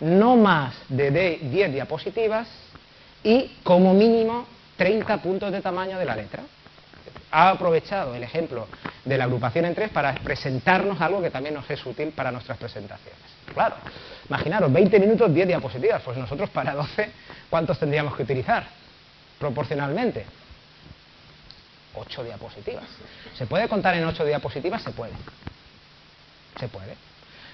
no 0.00 0.34
más 0.34 0.74
de 0.88 1.38
10 1.40 1.72
diapositivas 1.72 2.48
y 3.22 3.58
como 3.62 3.94
mínimo 3.94 4.44
30 4.80 5.18
puntos 5.18 5.52
de 5.52 5.60
tamaño 5.60 5.98
de 5.98 6.06
la 6.06 6.16
letra 6.16 6.42
ha 7.32 7.50
aprovechado 7.50 8.14
el 8.14 8.22
ejemplo 8.22 8.66
de 9.04 9.18
la 9.18 9.24
agrupación 9.24 9.66
en 9.66 9.74
tres 9.74 9.90
para 9.90 10.14
presentarnos 10.14 10.98
algo 11.02 11.20
que 11.20 11.28
también 11.28 11.54
nos 11.54 11.68
es 11.68 11.84
útil 11.84 12.12
para 12.12 12.32
nuestras 12.32 12.56
presentaciones. 12.56 13.20
Claro, 13.52 13.74
imaginaros, 14.26 14.72
20 14.72 14.98
minutos, 14.98 15.34
10 15.34 15.48
diapositivas, 15.48 16.00
pues 16.00 16.16
nosotros 16.16 16.48
para 16.48 16.72
12, 16.72 17.10
¿cuántos 17.50 17.78
tendríamos 17.78 18.16
que 18.16 18.22
utilizar? 18.22 18.64
Proporcionalmente. 19.38 20.24
8 21.94 22.24
diapositivas. 22.24 22.86
¿Se 23.36 23.44
puede 23.44 23.68
contar 23.68 23.96
en 23.96 24.06
8 24.06 24.24
diapositivas? 24.24 24.82
Se 24.82 24.92
puede. 24.92 25.12
Se 26.58 26.68
puede. 26.68 26.94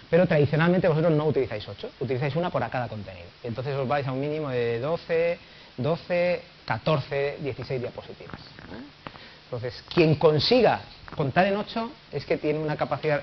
Pero 0.08 0.28
tradicionalmente 0.28 0.86
vosotros 0.86 1.12
no 1.12 1.24
utilizáis 1.24 1.66
8, 1.66 1.90
utilizáis 1.98 2.36
una 2.36 2.50
por 2.50 2.64
cada 2.70 2.86
contenido. 2.86 3.26
Entonces 3.42 3.74
os 3.74 3.88
vais 3.88 4.06
a 4.06 4.12
un 4.12 4.20
mínimo 4.20 4.48
de 4.48 4.78
12, 4.78 5.38
12, 5.76 6.42
14, 6.64 7.38
16 7.40 7.80
diapositivas. 7.80 8.40
Entonces, 9.44 9.84
quien 9.94 10.16
consiga 10.16 10.80
contar 11.14 11.46
en 11.46 11.56
8 11.56 11.92
es 12.12 12.24
que 12.24 12.36
tiene 12.36 12.58
una 12.58 12.76
capacidad, 12.76 13.20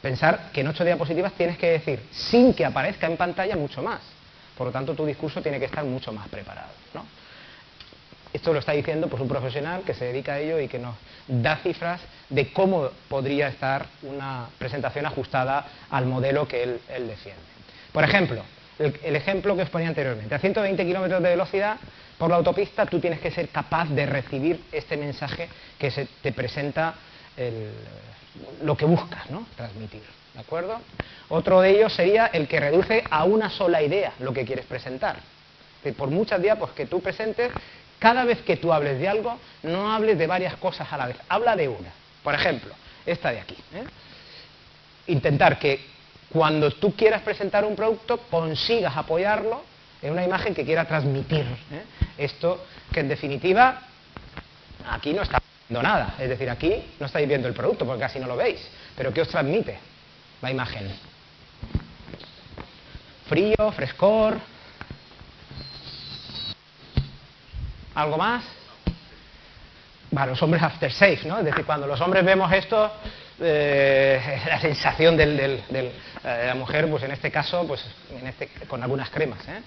pensar 0.00 0.50
que 0.52 0.60
en 0.60 0.68
8 0.68 0.84
diapositivas 0.84 1.32
tienes 1.32 1.58
que 1.58 1.70
decir, 1.70 2.00
sin 2.12 2.54
que 2.54 2.64
aparezca 2.64 3.06
en 3.06 3.16
pantalla, 3.16 3.56
mucho 3.56 3.82
más. 3.82 4.00
Por 4.56 4.68
lo 4.68 4.72
tanto, 4.72 4.94
tu 4.94 5.04
discurso 5.04 5.42
tiene 5.42 5.58
que 5.58 5.64
estar 5.64 5.84
mucho 5.84 6.12
más 6.12 6.28
preparado. 6.28 6.70
Esto 8.32 8.52
lo 8.52 8.58
está 8.58 8.72
diciendo 8.72 9.06
pues, 9.06 9.22
un 9.22 9.28
profesional 9.28 9.82
que 9.82 9.94
se 9.94 10.06
dedica 10.06 10.34
a 10.34 10.40
ello 10.40 10.58
y 10.58 10.66
que 10.66 10.80
nos 10.80 10.96
da 11.28 11.56
cifras 11.58 12.00
de 12.28 12.52
cómo 12.52 12.90
podría 13.08 13.46
estar 13.46 13.86
una 14.02 14.48
presentación 14.58 15.06
ajustada 15.06 15.64
al 15.88 16.06
modelo 16.06 16.48
que 16.48 16.64
él, 16.64 16.80
defiende. 17.06 17.42
Por 17.92 18.02
ejemplo, 18.02 18.42
el, 18.78 19.16
ejemplo 19.16 19.56
que 19.56 19.62
os 19.62 19.70
ponía 19.70 19.88
anteriormente, 19.88 20.34
a 20.34 20.38
120 20.38 20.84
kilómetros 20.84 21.22
de 21.22 21.28
velocidad 21.30 21.76
por 22.18 22.30
la 22.30 22.36
autopista 22.36 22.86
tú 22.86 23.00
tienes 23.00 23.20
que 23.20 23.30
ser 23.30 23.48
capaz 23.48 23.88
de 23.88 24.06
recibir 24.06 24.60
este 24.72 24.96
mensaje 24.96 25.48
que 25.78 25.90
se 25.90 26.06
te 26.22 26.32
presenta 26.32 26.94
lo 28.62 28.76
que 28.76 28.84
buscas 28.84 29.30
¿no? 29.30 29.46
transmitir. 29.56 30.02
¿De 30.34 30.40
acuerdo? 30.40 30.80
Otro 31.28 31.60
de 31.60 31.70
ellos 31.70 31.92
sería 31.92 32.26
el 32.26 32.48
que 32.48 32.58
reduce 32.58 33.04
a 33.08 33.24
una 33.24 33.50
sola 33.50 33.82
idea 33.82 34.12
lo 34.18 34.32
que 34.32 34.44
quieres 34.44 34.66
presentar. 34.66 35.16
por 35.96 36.10
muchas 36.10 36.42
diapos 36.42 36.70
que 36.72 36.86
tú 36.86 37.00
presentes, 37.00 37.52
cada 37.98 38.24
vez 38.24 38.42
que 38.42 38.56
tú 38.56 38.72
hables 38.72 38.98
de 38.98 39.08
algo, 39.08 39.38
no 39.62 39.92
hables 39.92 40.18
de 40.18 40.26
varias 40.26 40.56
cosas 40.56 40.92
a 40.92 40.96
la 40.96 41.06
vez, 41.06 41.16
habla 41.28 41.56
de 41.56 41.68
una. 41.68 41.90
Por 42.22 42.34
ejemplo, 42.34 42.74
esta 43.06 43.30
de 43.30 43.40
aquí. 43.40 43.56
¿eh? 43.74 43.84
Intentar 45.06 45.58
que 45.58 45.80
cuando 46.34 46.68
tú 46.72 46.96
quieras 46.96 47.22
presentar 47.22 47.64
un 47.64 47.76
producto 47.76 48.18
consigas 48.28 48.96
apoyarlo 48.96 49.62
en 50.02 50.10
una 50.12 50.24
imagen 50.24 50.52
que 50.52 50.64
quiera 50.64 50.84
transmitir. 50.84 51.46
¿eh? 51.70 51.84
Esto 52.18 52.66
que 52.92 52.98
en 52.98 53.08
definitiva 53.08 53.82
aquí 54.90 55.12
no 55.12 55.22
está 55.22 55.40
viendo 55.68 55.80
nada, 55.80 56.16
es 56.18 56.28
decir, 56.28 56.50
aquí 56.50 56.74
no 56.98 57.06
estáis 57.06 57.28
viendo 57.28 57.46
el 57.46 57.54
producto 57.54 57.86
porque 57.86 58.00
casi 58.00 58.18
no 58.18 58.26
lo 58.26 58.34
veis, 58.34 58.60
pero 58.96 59.14
¿qué 59.14 59.20
os 59.20 59.28
transmite 59.28 59.78
la 60.42 60.50
imagen? 60.50 60.92
Frío, 63.28 63.70
frescor, 63.70 64.40
¿Algo 67.94 68.18
más? 68.18 68.42
Bueno, 70.10 70.30
los 70.30 70.42
hombres 70.42 70.64
after 70.64 70.92
safe, 70.92 71.20
¿no? 71.26 71.38
Es 71.38 71.44
decir, 71.44 71.64
cuando 71.64 71.86
los 71.86 72.00
hombres 72.00 72.24
vemos 72.24 72.52
esto, 72.52 72.92
eh, 73.40 74.20
la 74.46 74.60
sensación 74.60 75.16
de 75.16 75.60
eh, 75.72 75.92
la 76.22 76.54
mujer, 76.54 76.88
pues 76.88 77.02
en 77.02 77.10
este 77.10 77.30
caso, 77.30 77.66
pues 77.66 77.84
este, 78.24 78.48
con 78.66 78.82
algunas 78.82 79.10
cremas. 79.10 79.40
¿eh? 79.48 79.62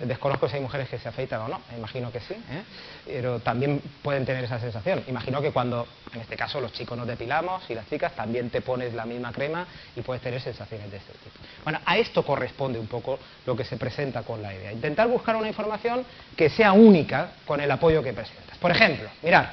Desconozco 0.00 0.48
si 0.48 0.56
hay 0.56 0.62
mujeres 0.62 0.88
que 0.88 0.98
se 0.98 1.08
afeitan 1.08 1.42
o 1.42 1.48
no, 1.48 1.60
imagino 1.76 2.10
que 2.10 2.18
sí, 2.20 2.34
¿eh? 2.34 2.62
pero 3.06 3.38
también 3.38 3.80
pueden 4.02 4.24
tener 4.24 4.42
esa 4.44 4.58
sensación. 4.58 5.04
Imagino 5.06 5.40
que 5.40 5.52
cuando, 5.52 5.86
en 6.12 6.20
este 6.20 6.36
caso, 6.36 6.60
los 6.60 6.72
chicos 6.72 6.98
nos 6.98 7.06
depilamos 7.06 7.62
y 7.70 7.74
las 7.74 7.88
chicas 7.88 8.12
también 8.16 8.50
te 8.50 8.62
pones 8.62 8.94
la 8.94 9.04
misma 9.04 9.32
crema 9.32 9.66
y 9.94 10.00
puedes 10.00 10.22
tener 10.22 10.40
sensaciones 10.40 10.90
de 10.90 10.96
este 10.96 11.12
tipo. 11.12 11.36
Bueno, 11.62 11.78
a 11.84 11.96
esto 11.98 12.24
corresponde 12.24 12.80
un 12.80 12.88
poco 12.88 13.18
lo 13.46 13.54
que 13.54 13.64
se 13.64 13.76
presenta 13.76 14.22
con 14.22 14.42
la 14.42 14.52
idea. 14.52 14.72
Intentar 14.72 15.06
buscar 15.06 15.36
una 15.36 15.48
información 15.48 16.04
que 16.36 16.50
sea 16.50 16.72
única 16.72 17.34
con 17.46 17.60
el 17.60 17.70
apoyo 17.70 18.02
que 18.02 18.12
presentas. 18.12 18.58
Por 18.58 18.72
ejemplo, 18.72 19.08
mirad, 19.22 19.46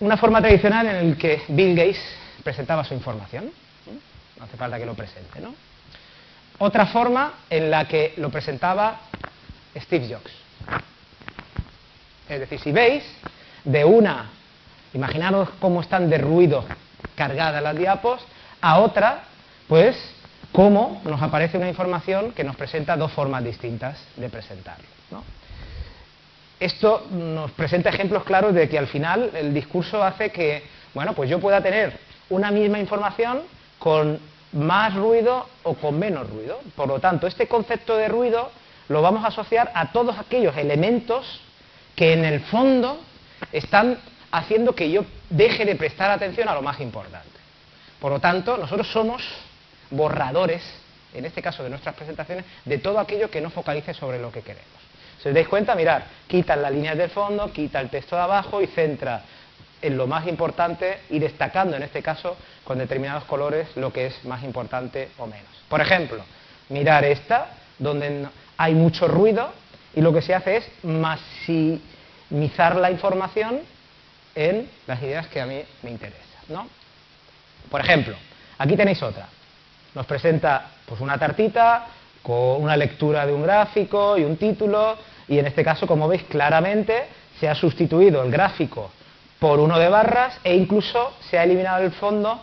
una 0.00 0.16
forma 0.16 0.40
tradicional 0.40 0.86
en 0.86 1.10
la 1.10 1.16
que 1.16 1.42
Bill 1.48 1.74
Gates 1.74 2.00
presentaba 2.42 2.84
su 2.84 2.94
información. 2.94 3.50
No 4.38 4.44
hace 4.44 4.56
falta 4.56 4.78
que 4.78 4.86
lo 4.86 4.94
presente, 4.94 5.40
¿no? 5.40 5.54
Otra 6.58 6.86
forma 6.86 7.34
en 7.50 7.70
la 7.70 7.86
que 7.86 8.14
lo 8.16 8.30
presentaba 8.30 9.00
Steve 9.76 10.08
Jobs. 10.08 10.32
Es 12.28 12.40
decir, 12.40 12.60
si 12.60 12.72
veis, 12.72 13.04
de 13.64 13.84
una, 13.84 14.30
imaginaros 14.92 15.48
cómo 15.60 15.80
están 15.80 16.10
de 16.10 16.18
ruido 16.18 16.64
cargadas 17.14 17.62
las 17.62 17.76
diapos, 17.76 18.20
a 18.60 18.78
otra, 18.80 19.24
pues, 19.66 19.96
cómo 20.52 21.00
nos 21.04 21.22
aparece 21.22 21.56
una 21.56 21.68
información 21.68 22.32
que 22.32 22.44
nos 22.44 22.56
presenta 22.56 22.96
dos 22.96 23.12
formas 23.12 23.44
distintas 23.44 23.98
de 24.16 24.28
presentarlo. 24.28 24.86
Esto 26.60 27.06
nos 27.10 27.52
presenta 27.52 27.90
ejemplos 27.90 28.24
claros 28.24 28.52
de 28.52 28.68
que 28.68 28.78
al 28.78 28.88
final 28.88 29.30
el 29.34 29.54
discurso 29.54 30.02
hace 30.02 30.30
que, 30.30 30.64
bueno, 30.92 31.12
pues 31.14 31.30
yo 31.30 31.38
pueda 31.38 31.62
tener 31.62 31.96
una 32.30 32.50
misma 32.50 32.78
información 32.80 33.42
con 33.78 34.18
más 34.52 34.94
ruido 34.94 35.46
o 35.62 35.74
con 35.74 35.98
menos 35.98 36.28
ruido. 36.28 36.60
Por 36.74 36.88
lo 36.88 36.98
tanto, 36.98 37.26
este 37.26 37.46
concepto 37.46 37.96
de 37.96 38.08
ruido 38.08 38.50
lo 38.88 39.02
vamos 39.02 39.24
a 39.24 39.28
asociar 39.28 39.70
a 39.74 39.92
todos 39.92 40.18
aquellos 40.18 40.56
elementos 40.56 41.40
que 41.94 42.12
en 42.12 42.24
el 42.24 42.40
fondo 42.40 42.98
están 43.52 43.98
haciendo 44.30 44.74
que 44.74 44.90
yo 44.90 45.04
deje 45.30 45.64
de 45.64 45.76
prestar 45.76 46.10
atención 46.10 46.48
a 46.48 46.54
lo 46.54 46.62
más 46.62 46.80
importante. 46.80 47.28
Por 48.00 48.10
lo 48.10 48.20
tanto, 48.20 48.56
nosotros 48.56 48.90
somos 48.90 49.22
borradores, 49.90 50.62
en 51.14 51.24
este 51.24 51.42
caso 51.42 51.62
de 51.62 51.70
nuestras 51.70 51.94
presentaciones, 51.94 52.44
de 52.64 52.78
todo 52.78 52.98
aquello 52.98 53.30
que 53.30 53.40
no 53.40 53.50
focalice 53.50 53.94
sobre 53.94 54.18
lo 54.18 54.32
que 54.32 54.42
queremos. 54.42 54.87
Si 55.22 55.28
os 55.28 55.34
dais 55.34 55.48
cuenta, 55.48 55.74
mirad, 55.74 56.02
quita 56.26 56.54
las 56.56 56.72
líneas 56.72 56.96
del 56.96 57.10
fondo, 57.10 57.52
quita 57.52 57.80
el 57.80 57.90
texto 57.90 58.16
de 58.16 58.22
abajo 58.22 58.62
y 58.62 58.66
centra 58.68 59.22
en 59.82 59.96
lo 59.96 60.06
más 60.06 60.26
importante 60.26 61.00
y 61.10 61.18
destacando 61.18 61.76
en 61.76 61.82
este 61.82 62.02
caso 62.02 62.36
con 62.64 62.78
determinados 62.78 63.24
colores 63.24 63.68
lo 63.76 63.92
que 63.92 64.06
es 64.06 64.24
más 64.24 64.42
importante 64.44 65.10
o 65.18 65.26
menos. 65.26 65.50
Por 65.68 65.80
ejemplo, 65.80 66.22
mirar 66.68 67.04
esta, 67.04 67.48
donde 67.78 68.28
hay 68.56 68.74
mucho 68.74 69.08
ruido 69.08 69.52
y 69.94 70.00
lo 70.00 70.12
que 70.12 70.22
se 70.22 70.34
hace 70.34 70.56
es 70.58 70.70
maximizar 70.82 72.76
la 72.76 72.90
información 72.90 73.60
en 74.34 74.70
las 74.86 75.02
ideas 75.02 75.26
que 75.28 75.40
a 75.40 75.46
mí 75.46 75.62
me 75.82 75.90
interesan. 75.90 76.42
¿no? 76.48 76.68
Por 77.70 77.80
ejemplo, 77.80 78.16
aquí 78.58 78.76
tenéis 78.76 79.02
otra. 79.02 79.28
Nos 79.94 80.06
presenta 80.06 80.70
pues, 80.86 81.00
una 81.00 81.18
tartita 81.18 81.86
con 82.22 82.62
una 82.62 82.76
lectura 82.76 83.26
de 83.26 83.32
un 83.32 83.42
gráfico 83.42 84.18
y 84.18 84.24
un 84.24 84.36
título 84.36 84.96
y 85.28 85.38
en 85.38 85.46
este 85.46 85.62
caso, 85.62 85.86
como 85.86 86.08
veis 86.08 86.24
claramente, 86.24 87.04
se 87.38 87.48
ha 87.48 87.54
sustituido 87.54 88.22
el 88.22 88.30
gráfico 88.30 88.90
por 89.38 89.60
uno 89.60 89.78
de 89.78 89.88
barras 89.88 90.38
e 90.42 90.54
incluso 90.54 91.12
se 91.30 91.38
ha 91.38 91.44
eliminado 91.44 91.84
el 91.84 91.92
fondo 91.92 92.40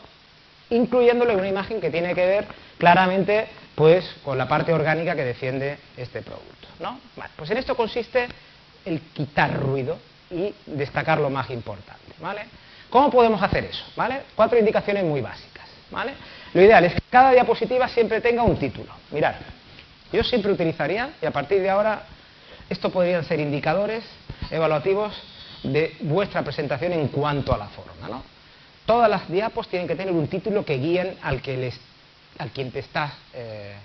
incluyéndole 0.70 1.36
una 1.36 1.48
imagen 1.48 1.82
que 1.82 1.92
tiene 1.92 2.16
que 2.16 2.26
ver 2.26 2.48
claramente 2.78 3.48
pues 3.76 4.16
con 4.24 4.38
la 4.38 4.48
parte 4.48 4.74
orgánica 4.74 5.16
que 5.16 5.26
defiende 5.26 5.78
este 5.98 6.22
producto. 6.22 6.68
¿no? 6.80 7.00
pues 7.36 7.50
en 7.52 7.58
esto 7.58 7.76
consiste 7.76 8.28
el 8.86 9.02
quitar 9.02 9.54
ruido 9.60 9.98
y 10.32 10.54
destacar 10.66 11.20
lo 11.20 11.30
más 11.30 11.50
importante. 11.50 12.14
¿vale? 12.20 12.46
¿Cómo 12.90 13.12
podemos 13.12 13.42
hacer 13.42 13.66
eso? 13.66 13.84
¿vale? 13.96 14.22
Cuatro 14.36 14.58
indicaciones 14.58 15.04
muy 15.04 15.22
básicas. 15.22 15.66
¿vale? 15.92 16.14
Lo 16.54 16.62
ideal 16.62 16.86
es 16.86 16.94
que 16.94 17.02
cada 17.10 17.32
diapositiva 17.32 17.88
siempre 17.90 18.22
tenga 18.22 18.44
un 18.44 18.58
título. 18.58 18.92
Mirad, 19.12 19.36
yo 20.12 20.24
siempre 20.24 20.52
utilizaría, 20.52 21.14
y 21.22 21.26
a 21.26 21.32
partir 21.32 21.62
de 21.62 21.70
ahora, 21.70 22.04
esto 22.70 22.90
podrían 22.90 23.24
ser 23.26 23.40
indicadores 23.40 24.04
evaluativos 24.52 25.14
de 25.64 25.96
vuestra 26.02 26.44
presentación 26.44 26.94
en 26.94 27.08
cuanto 27.08 27.54
a 27.54 27.58
la 27.58 27.68
forma. 27.68 28.08
¿no? 28.08 28.24
Todas 28.86 29.10
las 29.10 29.30
diapos 29.30 29.68
tienen 29.68 29.88
que 29.88 29.96
tener 29.96 30.14
un 30.14 30.28
título 30.28 30.64
que 30.64 30.78
guíen 30.78 31.18
al, 31.22 31.42
que 31.42 31.58
les, 31.58 31.80
al 32.38 32.52
quien 32.52 32.72
te 32.72 32.80
está 32.80 33.14
eh, 33.34 33.76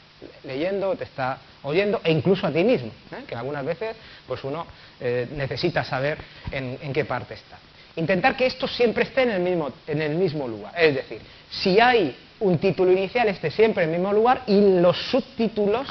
leyendo, 0.44 0.94
te 0.96 1.04
está 1.04 1.38
oyendo, 1.62 2.00
e 2.04 2.12
incluso 2.12 2.46
a 2.46 2.52
ti 2.52 2.62
mismo, 2.64 2.90
¿eh? 3.12 3.24
que 3.26 3.35
algunas 3.35 3.64
veces 3.64 3.96
pues 4.26 4.42
uno 4.44 4.66
eh, 5.00 5.26
necesita 5.35 5.85
saber 5.85 6.18
en, 6.50 6.78
en, 6.83 6.92
qué 6.92 7.04
parte 7.04 7.35
está. 7.35 7.59
Intentar 7.96 8.37
que 8.37 8.46
esto 8.46 8.68
siempre 8.68 9.04
esté 9.04 9.22
en 9.22 9.30
el, 9.30 9.40
mismo, 9.40 9.72
en 9.87 10.02
el 10.02 10.14
mismo 10.14 10.46
lugar, 10.46 10.72
es 10.76 10.94
decir, 10.94 11.20
si 11.50 11.80
hay 11.80 12.16
un 12.40 12.59
título 12.59 12.92
inicial, 12.92 13.28
esté 13.28 13.50
siempre 13.50 13.85
en 13.85 13.90
el 13.90 13.96
mismo 13.96 14.12
lugar 14.12 14.42
y 14.46 14.80
los 14.80 14.96
subtítulos 15.11 15.87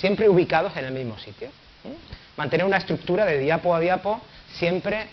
siempre 0.00 0.28
ubicados 0.28 0.76
en 0.76 0.84
el 0.84 0.92
mismo 0.92 1.18
sitio. 1.18 1.48
Mantener 2.36 2.66
una 2.66 2.76
estructura 2.76 3.24
de 3.24 3.38
diapo 3.38 3.74
a 3.74 3.80
diapo 3.80 4.20
siempre 4.54 5.06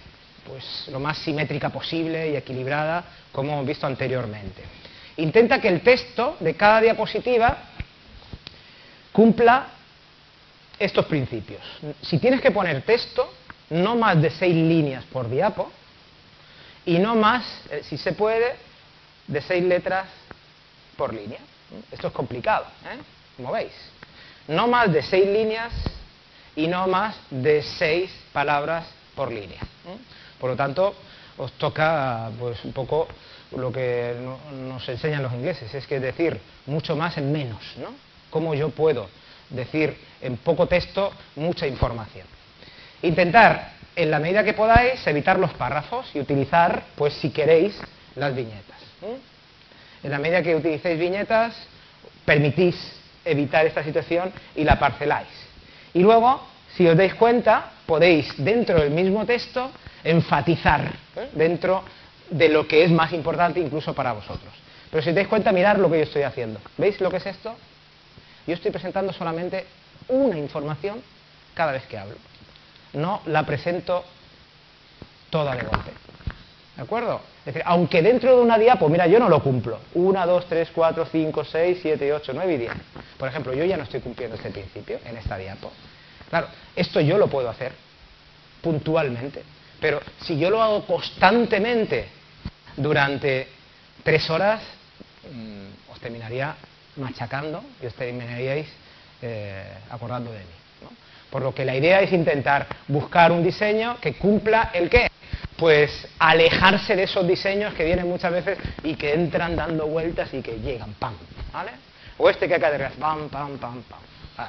pues, 0.45 0.87
lo 0.91 0.99
más 0.99 1.17
simétrica 1.19 1.69
posible 1.69 2.31
y 2.31 2.35
equilibrada, 2.35 3.03
como 3.31 3.53
hemos 3.53 3.65
visto 3.65 3.87
anteriormente. 3.87 4.63
Intenta 5.17 5.61
que 5.61 5.67
el 5.67 5.81
texto 5.81 6.37
de 6.39 6.55
cada 6.55 6.81
diapositiva 6.81 7.57
cumpla 9.11 9.67
estos 10.79 11.05
principios. 11.05 11.61
Si 12.01 12.17
tienes 12.17 12.41
que 12.41 12.51
poner 12.51 12.81
texto, 12.81 13.31
no 13.69 13.95
más 13.95 14.21
de 14.21 14.29
seis 14.31 14.55
líneas 14.55 15.03
por 15.05 15.29
diapo 15.29 15.71
y 16.85 16.99
no 16.99 17.15
más, 17.15 17.45
eh, 17.69 17.81
si 17.83 17.97
se 17.97 18.13
puede, 18.13 18.55
de 19.27 19.41
seis 19.41 19.63
letras 19.63 20.07
por 20.97 21.13
línea. 21.13 21.39
Esto 21.91 22.07
es 22.07 22.13
complicado, 22.13 22.65
¿eh? 22.85 22.97
como 23.37 23.51
veis. 23.51 23.71
No 24.47 24.67
más 24.67 24.91
de 24.91 25.01
seis 25.01 25.25
líneas 25.25 25.71
y 26.55 26.67
no 26.67 26.87
más 26.87 27.15
de 27.29 27.61
seis 27.61 28.11
palabras 28.31 28.85
por 29.15 29.31
línea. 29.31 29.61
Por 30.39 30.49
lo 30.51 30.55
tanto, 30.55 30.93
os 31.37 31.51
toca 31.53 32.29
pues 32.37 32.63
un 32.65 32.73
poco 32.73 33.07
lo 33.55 33.71
que 33.71 34.15
nos 34.51 34.87
enseñan 34.89 35.23
los 35.23 35.33
ingleses, 35.33 35.73
es 35.73 35.87
que 35.87 35.99
decir 35.99 36.39
mucho 36.65 36.95
más 36.95 37.17
en 37.17 37.31
menos, 37.31 37.61
¿no? 37.77 37.93
¿Cómo 38.29 38.53
yo 38.55 38.69
puedo 38.69 39.07
decir 39.49 39.95
en 40.21 40.37
poco 40.37 40.67
texto 40.67 41.11
mucha 41.35 41.67
información? 41.67 42.25
Intentar, 43.03 43.73
en 43.95 44.09
la 44.09 44.19
medida 44.19 44.43
que 44.43 44.53
podáis, 44.53 45.05
evitar 45.05 45.37
los 45.37 45.53
párrafos 45.53 46.09
y 46.15 46.19
utilizar, 46.19 46.83
pues 46.95 47.13
si 47.15 47.29
queréis, 47.29 47.79
las 48.15 48.35
viñetas. 48.35 48.77
En 50.01 50.11
la 50.11 50.17
medida 50.17 50.41
que 50.41 50.55
utilicéis 50.55 50.99
viñetas, 50.99 51.55
permitís 52.25 52.75
evitar 53.25 53.65
esta 53.65 53.83
situación 53.83 54.31
y 54.55 54.63
la 54.63 54.79
parceláis. 54.79 55.27
Y 55.93 56.01
luego, 56.01 56.41
si 56.75 56.87
os 56.87 56.97
dais 56.97 57.13
cuenta, 57.15 57.71
podéis 57.85 58.33
dentro 58.37 58.79
del 58.79 58.91
mismo 58.91 59.25
texto 59.25 59.71
enfatizar 60.03 60.93
¿eh? 61.15 61.29
dentro 61.33 61.83
de 62.29 62.49
lo 62.49 62.67
que 62.67 62.83
es 62.83 62.91
más 62.91 63.13
importante 63.13 63.59
incluso 63.59 63.93
para 63.93 64.13
vosotros. 64.13 64.53
Pero 64.89 65.03
si 65.03 65.09
os 65.09 65.15
dais 65.15 65.27
cuenta, 65.27 65.51
mirar 65.51 65.79
lo 65.79 65.89
que 65.89 65.97
yo 65.97 66.03
estoy 66.03 66.23
haciendo. 66.23 66.59
¿Veis 66.77 66.99
lo 67.01 67.09
que 67.09 67.17
es 67.17 67.25
esto? 67.25 67.55
Yo 68.45 68.53
estoy 68.53 68.71
presentando 68.71 69.13
solamente 69.13 69.65
una 70.07 70.37
información 70.37 71.01
cada 71.53 71.71
vez 71.71 71.85
que 71.85 71.97
hablo. 71.97 72.15
No 72.93 73.21
la 73.25 73.43
presento 73.45 74.03
toda 75.29 75.55
de 75.55 75.63
golpe. 75.63 76.02
¿De 76.75 76.81
acuerdo? 76.81 77.21
Es 77.39 77.45
decir, 77.45 77.61
aunque 77.65 78.01
dentro 78.01 78.35
de 78.35 78.41
una 78.41 78.57
diapo, 78.57 78.89
mira, 78.89 79.05
yo 79.05 79.19
no 79.19 79.29
lo 79.29 79.43
cumplo. 79.43 79.79
1, 79.93 80.25
2, 80.27 80.45
3, 80.47 80.69
4, 80.73 81.05
5, 81.11 81.45
6, 81.45 81.79
7, 81.81 82.13
8, 82.13 82.31
9 82.33 82.53
y 82.53 82.57
10. 82.57 82.71
Por 83.17 83.29
ejemplo, 83.29 83.53
yo 83.53 83.63
ya 83.63 83.77
no 83.77 83.83
estoy 83.83 83.99
cumpliendo 83.99 84.35
este 84.35 84.49
principio 84.49 84.99
en 85.05 85.17
esta 85.17 85.37
diapo. 85.37 85.71
Claro, 86.29 86.47
esto 86.75 86.99
yo 86.99 87.17
lo 87.17 87.27
puedo 87.27 87.49
hacer 87.49 87.73
puntualmente. 88.61 89.43
Pero 89.79 90.01
si 90.21 90.39
yo 90.39 90.49
lo 90.49 90.63
hago 90.63 90.85
constantemente 90.87 92.07
durante 92.77 93.49
tres 94.01 94.27
horas, 94.29 94.61
mm, 95.31 95.91
os 95.91 95.99
terminaría 95.99 96.55
machacando 96.95 97.63
y 97.81 97.85
os 97.85 97.93
terminaríais 97.93 98.67
eh, 99.21 99.63
acordando 99.89 100.31
de 100.31 100.39
mí. 100.39 100.62
Por 101.33 101.41
lo 101.41 101.51
que 101.51 101.65
la 101.65 101.75
idea 101.75 101.99
es 102.01 102.13
intentar 102.13 102.67
buscar 102.87 103.31
un 103.31 103.43
diseño 103.43 103.97
que 103.99 104.13
cumpla 104.13 104.69
el 104.71 104.87
qué. 104.87 105.09
Pues 105.57 106.07
alejarse 106.19 106.95
de 106.95 107.03
esos 107.03 107.27
diseños 107.27 107.73
que 107.73 107.83
vienen 107.83 108.07
muchas 108.07 108.31
veces 108.31 108.59
y 108.83 108.93
que 108.93 109.15
entran 109.15 109.55
dando 109.55 109.87
vueltas 109.87 110.31
y 110.31 110.43
que 110.43 110.59
llegan, 110.59 110.93
pam, 110.93 111.15
¿vale? 111.51 111.71
O 112.19 112.29
este 112.29 112.47
que 112.47 112.53
acá 112.53 112.69
de 112.69 112.77
pam, 112.77 113.29
pam, 113.29 113.57
pam, 113.57 113.81
pam. 113.81 114.47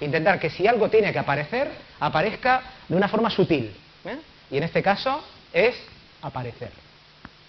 Intentar 0.00 0.40
que 0.40 0.50
si 0.50 0.66
algo 0.66 0.90
tiene 0.90 1.12
que 1.12 1.20
aparecer, 1.20 1.70
aparezca 2.00 2.62
de 2.88 2.96
una 2.96 3.06
forma 3.06 3.30
sutil. 3.30 3.72
¿eh? 4.04 4.16
Y 4.50 4.56
en 4.56 4.64
este 4.64 4.82
caso 4.82 5.22
es 5.52 5.76
aparecer. 6.20 6.72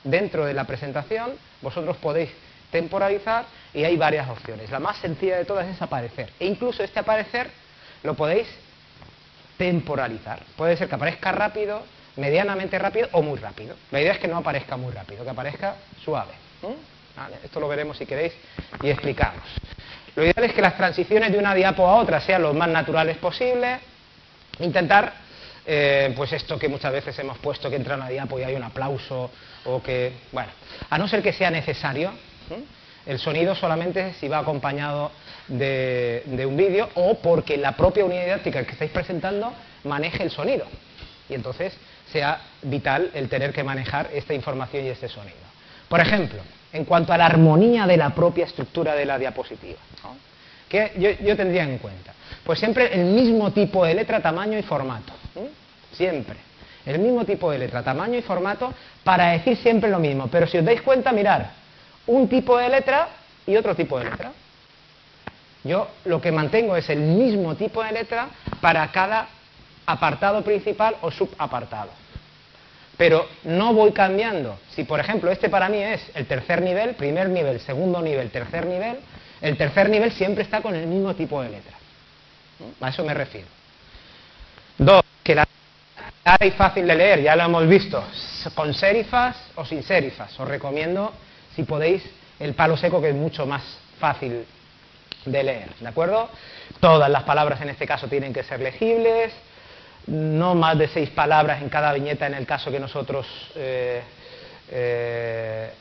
Dentro 0.04 0.46
de 0.46 0.54
la 0.54 0.66
presentación 0.66 1.32
vosotros 1.60 1.98
podéis 1.98 2.30
temporalizar 2.70 3.46
y 3.74 3.84
hay 3.84 3.98
varias 3.98 4.30
opciones. 4.30 4.70
La 4.70 4.80
más 4.80 4.98
sencilla 4.98 5.38
de 5.38 5.46
todas 5.46 5.68
es 5.68 5.82
aparecer. 5.82 6.32
E 6.40 6.46
incluso 6.46 6.84
este 6.84 7.00
aparecer 7.00 7.50
lo 8.04 8.14
podéis 8.14 8.48
temporalizar. 9.58 10.40
Puede 10.56 10.78
ser 10.78 10.88
que 10.88 10.96
aparezca 10.96 11.32
rápido, 11.32 11.84
medianamente 12.18 12.78
rápido 12.80 13.10
o 13.12 13.22
muy 13.22 13.40
rápido. 13.40 13.76
La 13.92 14.02
idea 14.02 14.14
es 14.14 14.20
que 14.20 14.28
no 14.28 14.38
aparezca 14.38 14.78
muy 14.78 14.92
rápido, 14.94 15.24
que 15.24 15.30
aparezca 15.30 15.76
suave. 16.04 16.34
esto 17.44 17.60
lo 17.60 17.68
veremos 17.68 17.98
si 17.98 18.06
queréis 18.06 18.34
y 18.82 18.90
explicamos. 18.90 19.44
Lo 20.16 20.24
ideal 20.24 20.46
es 20.46 20.54
que 20.54 20.62
las 20.62 20.78
transiciones 20.78 21.32
de 21.32 21.38
una 21.38 21.54
diapo 21.54 21.88
a 21.88 21.96
otra 21.96 22.22
sean 22.22 22.42
lo 22.42 22.54
más 22.54 22.70
naturales 22.70 23.18
posible. 23.18 23.80
Intentar, 24.60 25.14
eh, 25.66 26.14
pues 26.16 26.32
esto 26.32 26.58
que 26.58 26.70
muchas 26.70 26.94
veces 26.94 27.18
hemos 27.20 27.38
puesto 27.40 27.70
que 27.70 27.76
entra 27.76 27.96
una 27.96 28.08
diapo 28.08 28.40
y 28.40 28.44
hay 28.44 28.56
un 28.56 28.64
aplauso 28.64 29.32
o 29.66 29.84
que, 29.84 30.14
bueno, 30.32 30.50
a 30.90 30.98
no 30.98 31.08
ser 31.08 31.22
que 31.22 31.34
sea 31.34 31.52
necesario, 31.52 32.14
el 33.06 33.20
sonido 33.20 33.56
solamente 33.56 34.14
si 34.14 34.28
va 34.28 34.40
acompañado 34.40 35.12
de, 35.48 36.46
un 36.48 36.58
vídeo 36.58 36.90
o 36.96 37.16
porque 37.16 37.58
la 37.58 37.74
propia 37.74 38.06
unidad 38.06 38.24
didáctica 38.24 38.64
que 38.64 38.74
estáis 38.74 38.92
presentando 38.92 39.54
maneje 39.84 40.24
el 40.24 40.32
sonido. 40.32 40.66
Y 41.30 41.34
entonces 41.34 41.74
sea 42.12 42.40
vital 42.62 43.12
el 43.14 43.30
tener 43.30 43.52
que 43.54 43.64
manejar 43.64 44.10
esta 44.14 44.34
información 44.34 44.86
y 44.86 44.90
este 44.90 45.10
sonido. 45.10 45.38
Por 45.90 46.00
ejemplo, 46.00 46.40
en 46.74 46.86
cuanto 46.86 47.14
a 47.14 47.18
la 47.18 47.26
armonía 47.26 47.88
de 47.88 47.98
la 47.98 48.12
propia 48.12 48.46
estructura 48.46 48.96
de 48.96 49.06
la 49.06 49.18
diapositiva, 49.18 49.80
¿qué 50.70 51.18
yo, 51.22 51.36
tendría 51.36 51.64
en 51.64 51.78
cuenta? 51.78 52.14
Pues 52.44 52.60
siempre 52.60 52.94
el 52.94 53.06
mismo 53.06 53.52
tipo 53.52 53.86
de 53.86 53.96
letra, 53.96 54.22
tamaño 54.22 54.58
y 54.58 54.64
formato. 54.64 55.14
Siempre. 55.94 56.36
El 56.86 57.00
mismo 57.00 57.26
tipo 57.26 57.50
de 57.52 57.58
letra, 57.58 57.82
tamaño 57.82 58.18
y 58.18 58.22
formato 58.22 58.74
para 59.04 59.32
decir 59.32 59.58
siempre 59.58 59.90
lo 59.90 60.00
mismo. 60.00 60.28
Pero 60.28 60.46
si 60.46 60.58
os 60.58 60.66
dais 60.66 60.82
cuenta, 60.82 61.12
mirar, 61.12 61.52
un 62.06 62.28
tipo 62.28 62.58
de 62.58 62.70
letra 62.70 63.10
y 63.48 63.56
otro 63.56 63.76
tipo 63.76 63.98
de 63.98 64.06
letra. 64.06 64.32
Yo 65.66 65.88
lo 66.06 66.22
que 66.22 66.32
mantengo 66.32 66.78
es 66.78 66.90
el 66.92 67.00
mismo 67.00 67.56
tipo 67.56 67.84
de 67.84 67.92
letra 67.92 68.30
para 68.62 68.88
cada 68.92 69.28
apartado 69.88 70.44
principal 70.44 70.96
o 71.02 71.10
subapartado. 71.10 71.90
Pero 72.98 73.28
no 73.44 73.74
voy 73.74 73.92
cambiando. 73.92 74.60
Si, 74.70 74.84
por 74.84 75.00
ejemplo, 75.00 75.32
este 75.32 75.50
para 75.50 75.68
mí 75.68 75.80
es 75.80 76.02
el 76.14 76.28
tercer 76.28 76.62
nivel, 76.62 76.94
primer 76.94 77.30
nivel, 77.30 77.60
segundo 77.60 78.00
nivel, 78.00 78.30
tercer 78.30 78.68
nivel, 78.68 79.00
el 79.42 79.58
tercer 79.58 79.90
nivel 79.90 80.12
siempre 80.12 80.44
está 80.44 80.62
con 80.62 80.76
el 80.76 80.86
mismo 80.86 81.16
tipo 81.16 81.42
de 81.42 81.50
letra. 81.50 81.76
A 82.80 82.90
eso 82.90 83.04
me 83.04 83.16
refiero. 83.16 83.48
Dos, 84.78 85.02
que 85.24 85.34
la 85.34 85.48
clara 86.24 86.46
y 86.46 86.52
fácil 86.52 86.86
de 86.86 86.96
leer, 86.96 87.24
ya 87.24 87.36
lo 87.36 87.44
hemos 87.44 87.68
visto, 87.68 88.04
con 88.54 88.72
serifas 88.76 89.36
o 89.56 89.66
sin 89.66 89.82
serifas. 89.82 90.40
Os 90.40 90.48
recomiendo 90.48 91.12
si 91.56 91.64
podéis, 91.64 92.04
el 92.40 92.54
palo 92.54 92.78
seco 92.78 93.02
que 93.02 93.10
es 93.10 93.16
mucho 93.16 93.48
más 93.48 93.64
fácil 94.00 94.46
de 95.26 95.44
leer, 95.44 95.70
¿de 95.80 95.88
acuerdo? 95.88 96.30
Todas 96.80 97.10
las 97.10 97.24
palabras 97.24 97.62
en 97.62 97.70
este 97.70 97.86
caso 97.86 98.08
tienen 98.08 98.34
que 98.34 98.44
ser 98.44 98.60
legibles, 98.60 99.34
no 100.08 100.56
más 100.56 100.78
de 100.78 100.88
seis 100.88 101.10
palabras 101.10 101.62
en 101.62 101.70
cada 101.70 101.94
viñeta 101.94 102.28
en 102.28 102.36
el 102.36 102.46
caso 102.46 102.72
que 102.72 102.80
nosotros 102.80 103.28
eh, 103.56 104.02
eh, 104.70 105.72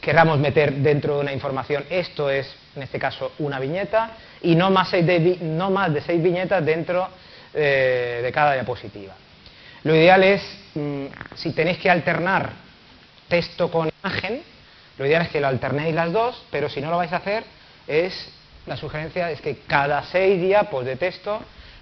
queramos 0.00 0.38
meter 0.38 0.72
dentro 0.74 1.16
de 1.16 1.20
una 1.22 1.32
información, 1.32 1.84
esto 1.88 2.28
es 2.30 2.54
en 2.76 2.82
este 2.82 2.98
caso 2.98 3.32
una 3.38 3.58
viñeta, 3.58 4.10
y 4.42 4.54
no 4.56 4.70
más, 4.70 4.90
de, 4.90 5.38
no 5.40 5.70
más 5.70 5.92
de 5.94 6.02
seis 6.02 6.22
viñetas 6.22 6.64
dentro 6.64 7.08
eh, 7.54 8.20
de 8.22 8.32
cada 8.32 8.54
diapositiva. 8.54 9.14
Lo 9.84 9.94
ideal 9.94 10.22
es, 10.24 10.42
mm, 10.74 11.06
si 11.36 11.52
tenéis 11.52 11.78
que 11.78 11.88
alternar 11.88 12.50
texto 13.28 13.70
con 13.70 13.90
imagen, 14.02 14.42
lo 14.98 15.06
ideal 15.06 15.22
es 15.22 15.28
que 15.28 15.40
lo 15.40 15.46
alternéis 15.46 15.94
las 15.94 16.12
dos, 16.12 16.44
pero 16.50 16.68
si 16.68 16.80
no 16.80 16.90
lo 16.90 16.96
vais 16.96 17.12
a 17.12 17.16
hacer, 17.16 17.44
es 17.86 18.30
la 18.66 18.76
sugerencia 18.76 19.30
es 19.30 19.40
que 19.40 19.58
cada 19.66 20.02
seis 20.04 20.40
diapos 20.40 20.84
de 20.84 20.96
texto, 20.96 21.40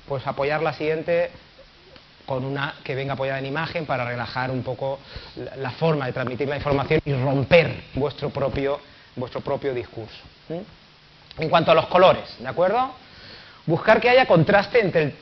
pues 0.08 0.26
apoyar 0.26 0.62
la 0.62 0.72
siguiente 0.72 1.30
con 2.26 2.44
una 2.44 2.74
que 2.84 2.94
venga 2.94 3.14
apoyada 3.14 3.38
en 3.38 3.46
imagen 3.46 3.86
para 3.86 4.04
relajar 4.04 4.50
un 4.50 4.62
poco 4.62 4.98
la, 5.56 5.70
forma 5.72 6.06
de 6.06 6.12
transmitir 6.12 6.48
la 6.48 6.56
información 6.56 7.00
y 7.04 7.12
romper 7.14 7.84
vuestro 7.94 8.30
propio, 8.30 8.80
vuestro 9.16 9.40
propio 9.40 9.74
discurso. 9.74 10.18
En 11.38 11.48
cuanto 11.48 11.70
a 11.70 11.74
los 11.74 11.86
colores, 11.86 12.36
¿de 12.38 12.48
acuerdo? 12.48 12.94
Buscar 13.66 14.00
que 14.00 14.08
haya 14.08 14.26
contraste 14.26 14.80
entre 14.80 15.02
el 15.02 15.14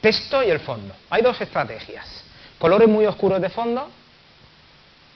texto 0.00 0.42
y 0.42 0.50
el 0.50 0.60
fondo. 0.60 0.94
Hay 1.10 1.22
dos 1.22 1.40
estrategias. 1.40 2.24
Colores 2.58 2.88
muy 2.88 3.06
oscuros 3.06 3.40
de 3.40 3.48
fondo 3.50 3.88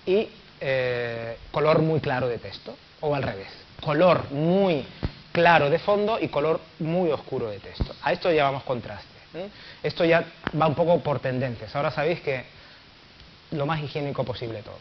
y 0.07 0.29
eh, 0.61 1.39
color 1.51 1.81
muy 1.81 2.01
claro 2.01 2.29
de 2.29 2.39
texto, 2.39 2.77
o 3.01 3.15
al 3.15 3.23
revés, 3.23 3.49
color 3.83 4.31
muy 4.31 4.85
claro 5.33 5.71
de 5.71 5.79
fondo 5.79 6.19
y 6.21 6.29
color 6.29 6.61
muy 6.81 7.11
oscuro 7.11 7.49
de 7.49 7.59
texto. 7.59 7.95
A 8.03 8.13
esto 8.13 8.31
llamamos 8.33 8.63
contraste. 8.65 9.19
Esto 9.83 10.05
ya 10.05 10.25
va 10.61 10.67
un 10.67 10.75
poco 10.75 11.01
por 11.01 11.21
tendencias. 11.21 11.75
Ahora 11.77 11.91
sabéis 11.91 12.21
que 12.21 12.45
lo 13.53 13.67
más 13.67 13.81
higiénico 13.83 14.25
posible 14.25 14.63
todo. 14.63 14.79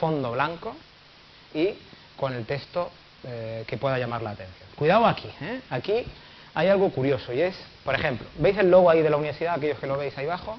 Fondo 0.00 0.32
blanco 0.32 0.74
y 1.54 1.70
con 2.16 2.32
el 2.32 2.44
texto 2.46 2.90
eh, 3.24 3.64
que 3.66 3.76
pueda 3.76 3.98
llamar 3.98 4.22
la 4.22 4.30
atención. 4.30 4.68
Cuidado 4.76 5.06
aquí, 5.06 5.28
¿eh? 5.40 5.60
aquí 5.70 6.04
hay 6.54 6.68
algo 6.68 6.90
curioso 6.90 7.32
y 7.32 7.40
es, 7.40 7.56
por 7.84 7.94
ejemplo, 7.94 8.26
¿veis 8.38 8.58
el 8.58 8.70
logo 8.70 8.90
ahí 8.90 9.02
de 9.02 9.10
la 9.10 9.16
universidad, 9.16 9.54
aquellos 9.54 9.78
que 9.78 9.86
lo 9.86 9.96
veis 9.96 10.16
ahí 10.18 10.26
abajo? 10.26 10.58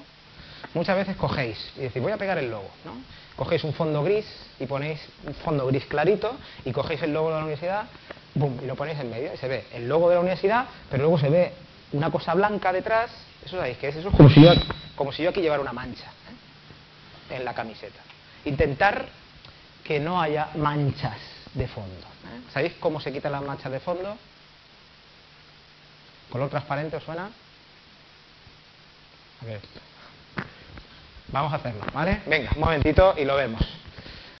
Muchas 0.74 0.96
veces 0.96 1.16
cogéis 1.16 1.58
y 1.76 1.80
decís, 1.80 2.02
voy 2.02 2.12
a 2.12 2.16
pegar 2.16 2.38
el 2.38 2.50
logo, 2.50 2.70
¿no? 2.84 2.92
cogéis 3.36 3.64
un 3.64 3.74
fondo 3.74 4.02
gris 4.02 4.26
y 4.58 4.66
ponéis 4.66 5.00
un 5.26 5.34
fondo 5.34 5.66
gris 5.66 5.84
clarito 5.86 6.36
y 6.64 6.72
cogéis 6.72 7.02
el 7.02 7.12
logo 7.12 7.28
de 7.28 7.34
la 7.34 7.40
universidad 7.40 7.86
boom, 8.36 8.60
y 8.62 8.66
lo 8.66 8.76
ponéis 8.76 8.98
en 9.00 9.10
medio 9.10 9.34
y 9.34 9.36
se 9.36 9.48
ve 9.48 9.66
el 9.72 9.88
logo 9.88 10.08
de 10.08 10.14
la 10.14 10.20
universidad, 10.20 10.66
pero 10.90 11.02
luego 11.04 11.18
se 11.18 11.28
ve 11.28 11.52
una 11.92 12.10
cosa 12.10 12.34
blanca 12.34 12.72
detrás. 12.72 13.10
Eso 13.44 13.56
sabéis 13.56 13.78
que 13.78 13.88
es 13.88 13.96
eso 13.96 14.10
como 14.10 14.28
si 14.30 14.42
yo, 14.42 14.52
como 14.94 15.12
si 15.12 15.22
yo 15.22 15.30
aquí 15.30 15.40
llevara 15.40 15.62
una 15.62 15.72
mancha 15.72 16.06
¿eh? 17.30 17.36
en 17.36 17.44
la 17.44 17.54
camiseta. 17.54 18.00
Intentar 18.44 19.06
que 19.82 19.98
no 20.00 20.20
haya 20.20 20.48
manchas 20.56 21.18
de 21.54 21.66
fondo. 21.68 22.06
¿eh? 22.26 22.40
¿Sabéis 22.52 22.74
cómo 22.80 23.00
se 23.00 23.12
quitan 23.12 23.32
las 23.32 23.42
manchas 23.42 23.72
de 23.72 23.80
fondo? 23.80 24.16
¿Color 26.30 26.50
transparente 26.50 26.96
os 26.96 27.04
suena? 27.04 27.30
A 29.42 29.44
ver. 29.44 29.60
Vamos 31.32 31.52
a 31.52 31.56
hacerlo, 31.56 31.80
¿vale? 31.92 32.20
Venga, 32.26 32.50
un 32.54 32.60
momentito 32.60 33.14
y 33.16 33.24
lo 33.24 33.36
vemos. 33.36 33.60